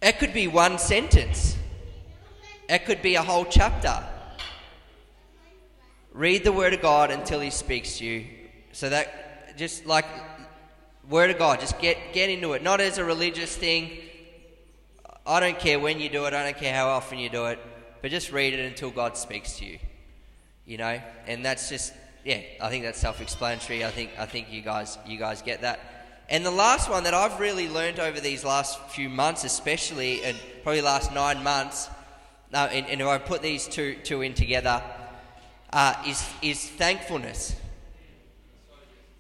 It 0.02 0.20
could 0.20 0.34
be 0.34 0.48
one 0.48 0.78
sentence. 0.78 1.56
It 2.68 2.86
could 2.86 3.02
be 3.02 3.16
a 3.16 3.22
whole 3.22 3.46
chapter. 3.46 4.04
Read 6.12 6.44
the 6.44 6.52
Word 6.52 6.74
of 6.74 6.82
God 6.82 7.10
until 7.10 7.40
He 7.40 7.50
speaks 7.50 8.00
to 8.00 8.06
you. 8.06 8.28
So 8.74 8.90
that, 8.90 9.58
just 9.58 9.86
like 9.86 10.06
Word 11.10 11.30
of 11.30 11.38
God, 11.38 11.60
just 11.60 11.80
get, 11.80 11.98
get 12.14 12.30
into 12.30 12.54
it. 12.54 12.64
Not 12.64 12.82
as 12.82 12.98
a 12.98 13.06
religious 13.06 13.56
thing. 13.56 13.92
I 15.26 15.40
don't 15.40 15.58
care 15.58 15.80
when 15.80 16.00
you 16.00 16.10
do 16.10 16.26
it, 16.26 16.34
I 16.34 16.44
don't 16.44 16.58
care 16.58 16.74
how 16.74 16.90
often 16.90 17.20
you 17.20 17.30
do 17.30 17.46
it, 17.46 17.60
but 18.02 18.12
just 18.12 18.32
read 18.32 18.54
it 18.54 18.60
until 18.66 18.90
God 18.90 19.16
speaks 19.16 19.58
to 19.60 19.66
you. 19.66 19.80
You 20.66 20.78
know? 20.78 21.00
And 21.28 21.46
that's 21.46 21.70
just, 21.70 21.94
yeah, 22.26 22.42
I 22.60 22.70
think 22.70 22.84
that's 22.84 23.00
self 23.00 23.22
explanatory. 23.22 23.86
I 23.86 23.92
think, 23.92 24.12
I 24.18 24.26
think 24.26 24.52
you, 24.52 24.62
guys, 24.62 24.98
you 25.06 25.18
guys 25.18 25.42
get 25.42 25.62
that. 25.62 25.80
And 26.28 26.46
the 26.46 26.52
last 26.52 26.90
one 26.90 27.04
that 27.04 27.14
I've 27.14 27.40
really 27.40 27.70
learned 27.70 28.00
over 28.00 28.20
these 28.20 28.44
last 28.44 28.80
few 28.90 29.10
months, 29.10 29.44
especially, 29.44 30.24
and 30.24 30.38
probably 30.64 30.82
last 30.82 31.14
nine 31.14 31.44
months, 31.44 31.90
uh, 32.54 32.70
and, 32.72 32.86
and 32.88 33.02
if 33.02 33.08
I 33.08 33.18
put 33.18 33.42
these 33.42 33.68
two, 33.68 33.96
two 34.04 34.22
in 34.22 34.34
together, 34.34 34.82
uh, 35.74 35.96
is, 36.06 36.28
is 36.42 36.70
thankfulness. 36.70 37.56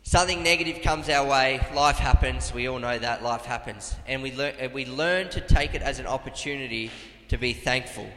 Something 0.03 0.43
negative 0.43 0.81
comes 0.81 1.09
our 1.09 1.25
way, 1.25 1.65
life 1.73 1.97
happens, 1.97 2.53
we 2.53 2.67
all 2.67 2.79
know 2.79 2.97
that 2.97 3.23
life 3.23 3.45
happens. 3.45 3.95
And 4.07 4.21
we, 4.21 4.33
learn, 4.33 4.73
we 4.73 4.85
learn 4.85 5.29
to 5.29 5.41
take 5.41 5.73
it 5.73 5.81
as 5.81 5.99
an 5.99 6.07
opportunity 6.07 6.91
to 7.29 7.37
be 7.37 7.53
thankful. 7.53 8.09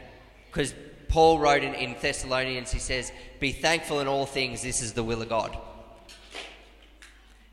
Because 0.50 0.74
Paul 1.08 1.38
wrote 1.38 1.62
in, 1.62 1.74
in 1.74 1.94
Thessalonians, 2.00 2.72
he 2.72 2.78
says, 2.80 3.12
Be 3.38 3.52
thankful 3.52 4.00
in 4.00 4.08
all 4.08 4.26
things, 4.26 4.62
this 4.62 4.82
is 4.82 4.94
the 4.94 5.04
will 5.04 5.22
of 5.22 5.28
God. 5.28 5.56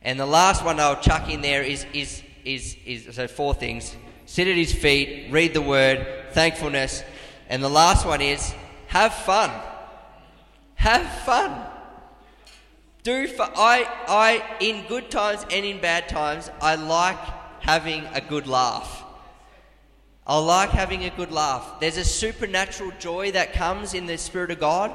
And 0.01 0.19
the 0.19 0.25
last 0.25 0.65
one 0.65 0.79
I'll 0.79 0.99
chuck 0.99 1.29
in 1.29 1.41
there 1.41 1.61
is, 1.61 1.85
is, 1.93 2.23
is, 2.43 2.75
is 2.85 3.15
so 3.15 3.27
four 3.27 3.53
things 3.53 3.95
sit 4.25 4.47
at 4.47 4.55
his 4.55 4.73
feet, 4.73 5.27
read 5.29 5.53
the 5.53 5.61
word, 5.61 6.07
thankfulness, 6.31 7.03
and 7.49 7.61
the 7.61 7.69
last 7.69 8.05
one 8.05 8.21
is 8.21 8.53
have 8.87 9.13
fun. 9.13 9.51
Have 10.81 11.07
fun. 11.25 11.61
Do 13.03 13.27
for 13.27 13.47
I 13.55 13.87
I 14.07 14.43
in 14.59 14.83
good 14.87 15.11
times 15.11 15.45
and 15.51 15.63
in 15.63 15.79
bad 15.79 16.09
times 16.09 16.49
I 16.59 16.73
like 16.73 17.19
having 17.59 18.03
a 18.15 18.19
good 18.19 18.47
laugh. 18.47 19.03
I 20.25 20.39
like 20.39 20.71
having 20.71 21.03
a 21.03 21.11
good 21.11 21.31
laugh. 21.31 21.79
There's 21.79 21.97
a 21.97 22.03
supernatural 22.03 22.93
joy 22.97 23.31
that 23.33 23.53
comes 23.53 23.93
in 23.93 24.07
the 24.07 24.17
Spirit 24.17 24.49
of 24.49 24.59
God, 24.59 24.91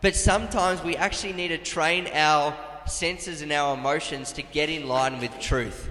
but 0.00 0.16
sometimes 0.16 0.82
we 0.82 0.96
actually 0.96 1.34
need 1.34 1.48
to 1.48 1.58
train 1.58 2.08
our 2.14 2.56
senses 2.86 3.42
and 3.42 3.52
our 3.52 3.74
emotions 3.74 4.32
to 4.32 4.42
get 4.42 4.70
in 4.70 4.88
line 4.88 5.20
with 5.20 5.38
truth. 5.38 5.90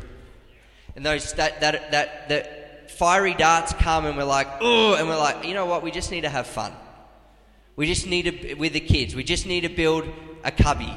And 0.96 1.06
those 1.06 1.34
that 1.34 1.62
that 1.62 1.92
that, 1.92 2.30
that 2.30 2.90
fiery 2.90 3.36
darts 3.36 3.74
come 3.74 4.08
and 4.08 4.18
we're 4.18 4.24
like, 4.24 4.48
oh, 4.60 4.96
and 4.96 5.08
we're 5.08 5.20
like, 5.20 5.46
you 5.46 5.54
know 5.54 5.68
what? 5.68 5.84
We 5.84 5.92
just 5.92 6.10
need 6.10 6.22
to 6.22 6.30
have 6.30 6.48
fun. 6.48 6.74
We 7.80 7.86
just 7.86 8.08
need 8.08 8.24
to, 8.24 8.56
with 8.56 8.74
the 8.74 8.82
kids, 8.82 9.16
we 9.16 9.24
just 9.24 9.46
need 9.46 9.62
to 9.62 9.70
build 9.70 10.04
a 10.44 10.52
cubby. 10.52 10.94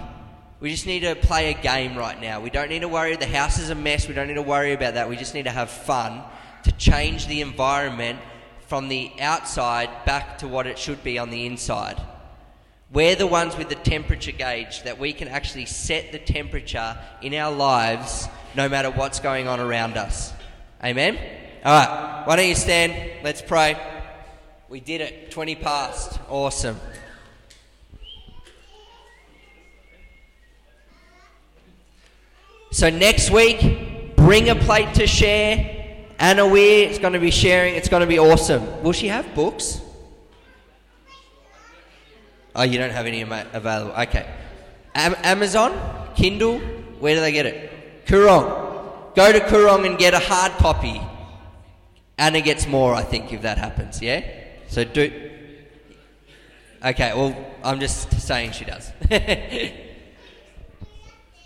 We 0.58 0.72
just 0.72 0.84
need 0.84 1.00
to 1.02 1.14
play 1.14 1.52
a 1.52 1.54
game 1.54 1.96
right 1.96 2.20
now. 2.20 2.40
We 2.40 2.50
don't 2.50 2.70
need 2.70 2.80
to 2.80 2.88
worry. 2.88 3.14
The 3.14 3.24
house 3.24 3.60
is 3.60 3.70
a 3.70 3.76
mess. 3.76 4.08
We 4.08 4.14
don't 4.14 4.26
need 4.26 4.34
to 4.34 4.42
worry 4.42 4.72
about 4.72 4.94
that. 4.94 5.08
We 5.08 5.14
just 5.14 5.32
need 5.32 5.44
to 5.44 5.52
have 5.52 5.70
fun 5.70 6.22
to 6.64 6.72
change 6.72 7.28
the 7.28 7.40
environment 7.40 8.18
from 8.66 8.88
the 8.88 9.12
outside 9.20 9.90
back 10.04 10.38
to 10.38 10.48
what 10.48 10.66
it 10.66 10.76
should 10.76 11.04
be 11.04 11.20
on 11.20 11.30
the 11.30 11.46
inside. 11.46 12.02
We're 12.92 13.14
the 13.14 13.28
ones 13.28 13.56
with 13.56 13.68
the 13.68 13.76
temperature 13.76 14.32
gauge 14.32 14.82
that 14.82 14.98
we 14.98 15.12
can 15.12 15.28
actually 15.28 15.66
set 15.66 16.10
the 16.10 16.18
temperature 16.18 16.98
in 17.22 17.32
our 17.34 17.54
lives 17.54 18.26
no 18.56 18.68
matter 18.68 18.90
what's 18.90 19.20
going 19.20 19.46
on 19.46 19.60
around 19.60 19.96
us. 19.96 20.32
Amen? 20.82 21.16
All 21.64 21.78
right, 21.78 22.24
why 22.26 22.34
don't 22.34 22.48
you 22.48 22.56
stand? 22.56 23.22
Let's 23.22 23.40
pray. 23.40 23.76
We 24.72 24.80
did 24.80 25.02
it. 25.02 25.30
20 25.30 25.56
past. 25.56 26.18
Awesome. 26.30 26.80
So 32.70 32.88
next 32.88 33.30
week, 33.30 34.16
bring 34.16 34.48
a 34.48 34.54
plate 34.54 34.94
to 34.94 35.06
share. 35.06 36.06
Anna 36.18 36.48
Weir 36.48 36.88
is 36.88 36.98
going 36.98 37.12
to 37.12 37.18
be 37.18 37.30
sharing. 37.30 37.74
It's 37.74 37.90
going 37.90 38.00
to 38.00 38.06
be 38.06 38.18
awesome. 38.18 38.82
Will 38.82 38.94
she 38.94 39.08
have 39.08 39.34
books? 39.34 39.82
Oh, 42.56 42.62
you 42.62 42.78
don't 42.78 42.92
have 42.92 43.04
any 43.04 43.20
available. 43.20 43.92
Okay. 44.04 44.26
Am- 44.94 45.16
Amazon, 45.22 45.78
Kindle, 46.16 46.60
where 46.98 47.14
do 47.14 47.20
they 47.20 47.32
get 47.32 47.44
it? 47.44 48.06
Koorong. 48.06 49.14
Go 49.14 49.32
to 49.32 49.40
Koorong 49.40 49.84
and 49.84 49.98
get 49.98 50.14
a 50.14 50.18
hard 50.18 50.52
copy. 50.52 50.98
Anna 52.16 52.40
gets 52.40 52.66
more, 52.66 52.94
I 52.94 53.02
think, 53.02 53.34
if 53.34 53.42
that 53.42 53.58
happens, 53.58 54.00
yeah? 54.00 54.41
So 54.72 54.84
do. 54.84 55.12
Okay, 56.82 57.12
well, 57.14 57.36
I'm 57.62 57.78
just 57.78 58.10
saying 58.18 58.52
she 58.52 58.64
does. 58.64 58.90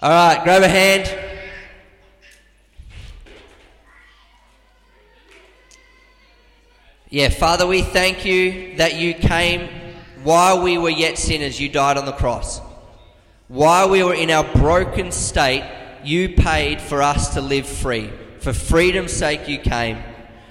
All 0.00 0.10
right, 0.10 0.40
grab 0.44 0.62
a 0.62 0.68
hand. 0.68 1.12
Yeah, 7.10 7.30
Father, 7.30 7.66
we 7.66 7.82
thank 7.82 8.24
you 8.24 8.76
that 8.76 8.94
you 8.94 9.12
came 9.12 9.70
while 10.22 10.62
we 10.62 10.78
were 10.78 10.88
yet 10.88 11.18
sinners, 11.18 11.60
you 11.60 11.68
died 11.68 11.98
on 11.98 12.06
the 12.06 12.12
cross. 12.12 12.60
While 13.48 13.90
we 13.90 14.04
were 14.04 14.14
in 14.14 14.30
our 14.30 14.44
broken 14.54 15.10
state, 15.10 15.68
you 16.04 16.28
paid 16.28 16.80
for 16.80 17.02
us 17.02 17.34
to 17.34 17.40
live 17.40 17.66
free. 17.66 18.08
For 18.38 18.52
freedom's 18.52 19.12
sake, 19.12 19.48
you 19.48 19.58
came 19.58 19.98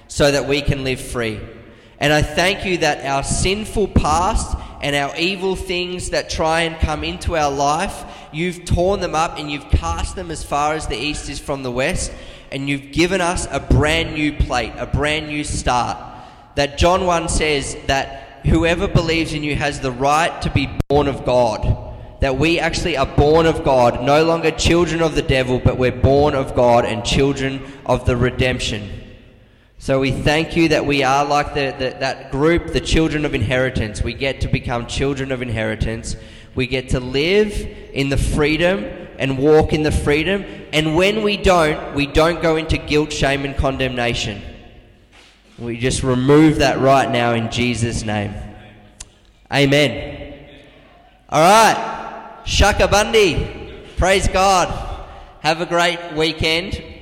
so 0.08 0.30
that 0.30 0.46
we 0.46 0.60
can 0.60 0.84
live 0.84 1.00
free. 1.00 1.40
And 1.98 2.12
I 2.12 2.22
thank 2.22 2.66
you 2.66 2.78
that 2.78 3.04
our 3.04 3.22
sinful 3.22 3.88
past 3.88 4.56
and 4.82 4.94
our 4.94 5.16
evil 5.16 5.56
things 5.56 6.10
that 6.10 6.28
try 6.28 6.62
and 6.62 6.76
come 6.78 7.02
into 7.04 7.36
our 7.36 7.50
life, 7.50 8.04
you've 8.32 8.64
torn 8.64 9.00
them 9.00 9.14
up 9.14 9.38
and 9.38 9.50
you've 9.50 9.68
cast 9.70 10.14
them 10.14 10.30
as 10.30 10.44
far 10.44 10.74
as 10.74 10.86
the 10.86 10.96
east 10.96 11.30
is 11.30 11.38
from 11.38 11.62
the 11.62 11.70
west, 11.70 12.12
and 12.52 12.68
you've 12.68 12.92
given 12.92 13.20
us 13.20 13.48
a 13.50 13.60
brand 13.60 14.14
new 14.14 14.32
plate, 14.32 14.72
a 14.76 14.86
brand 14.86 15.28
new 15.28 15.42
start. 15.42 15.96
That 16.54 16.78
John 16.78 17.06
1 17.06 17.28
says 17.28 17.76
that 17.86 18.46
whoever 18.46 18.86
believes 18.86 19.32
in 19.32 19.42
you 19.42 19.56
has 19.56 19.80
the 19.80 19.90
right 19.90 20.40
to 20.42 20.50
be 20.50 20.70
born 20.88 21.08
of 21.08 21.24
God. 21.24 21.84
That 22.20 22.38
we 22.38 22.58
actually 22.60 22.96
are 22.96 23.06
born 23.06 23.46
of 23.46 23.64
God, 23.64 24.02
no 24.02 24.24
longer 24.24 24.50
children 24.50 25.02
of 25.02 25.14
the 25.14 25.22
devil, 25.22 25.58
but 25.58 25.76
we're 25.76 25.92
born 25.92 26.34
of 26.34 26.54
God 26.54 26.84
and 26.84 27.04
children 27.04 27.62
of 27.84 28.06
the 28.06 28.16
redemption. 28.16 29.05
So 29.86 30.00
we 30.00 30.10
thank 30.10 30.56
you 30.56 30.70
that 30.70 30.84
we 30.84 31.04
are 31.04 31.24
like 31.24 31.54
the, 31.54 31.72
the, 31.78 31.96
that 32.00 32.32
group, 32.32 32.72
the 32.72 32.80
children 32.80 33.24
of 33.24 33.36
inheritance. 33.36 34.02
We 34.02 34.14
get 34.14 34.40
to 34.40 34.48
become 34.48 34.88
children 34.88 35.30
of 35.30 35.42
inheritance. 35.42 36.16
We 36.56 36.66
get 36.66 36.88
to 36.88 36.98
live 36.98 37.52
in 37.92 38.08
the 38.08 38.16
freedom 38.16 38.84
and 39.20 39.38
walk 39.38 39.72
in 39.72 39.84
the 39.84 39.92
freedom. 39.92 40.44
And 40.72 40.96
when 40.96 41.22
we 41.22 41.36
don't, 41.36 41.94
we 41.94 42.08
don't 42.08 42.42
go 42.42 42.56
into 42.56 42.78
guilt, 42.78 43.12
shame, 43.12 43.44
and 43.44 43.56
condemnation. 43.56 44.42
We 45.56 45.78
just 45.78 46.02
remove 46.02 46.56
that 46.56 46.80
right 46.80 47.08
now 47.08 47.34
in 47.34 47.52
Jesus' 47.52 48.02
name. 48.02 48.34
Amen. 49.52 50.48
All 51.28 51.40
right. 51.40 52.42
Shaka 52.44 52.88
Bundy. 52.88 53.84
Praise 53.96 54.26
God. 54.26 55.06
Have 55.42 55.60
a 55.60 55.66
great 55.66 56.14
weekend. 56.16 56.95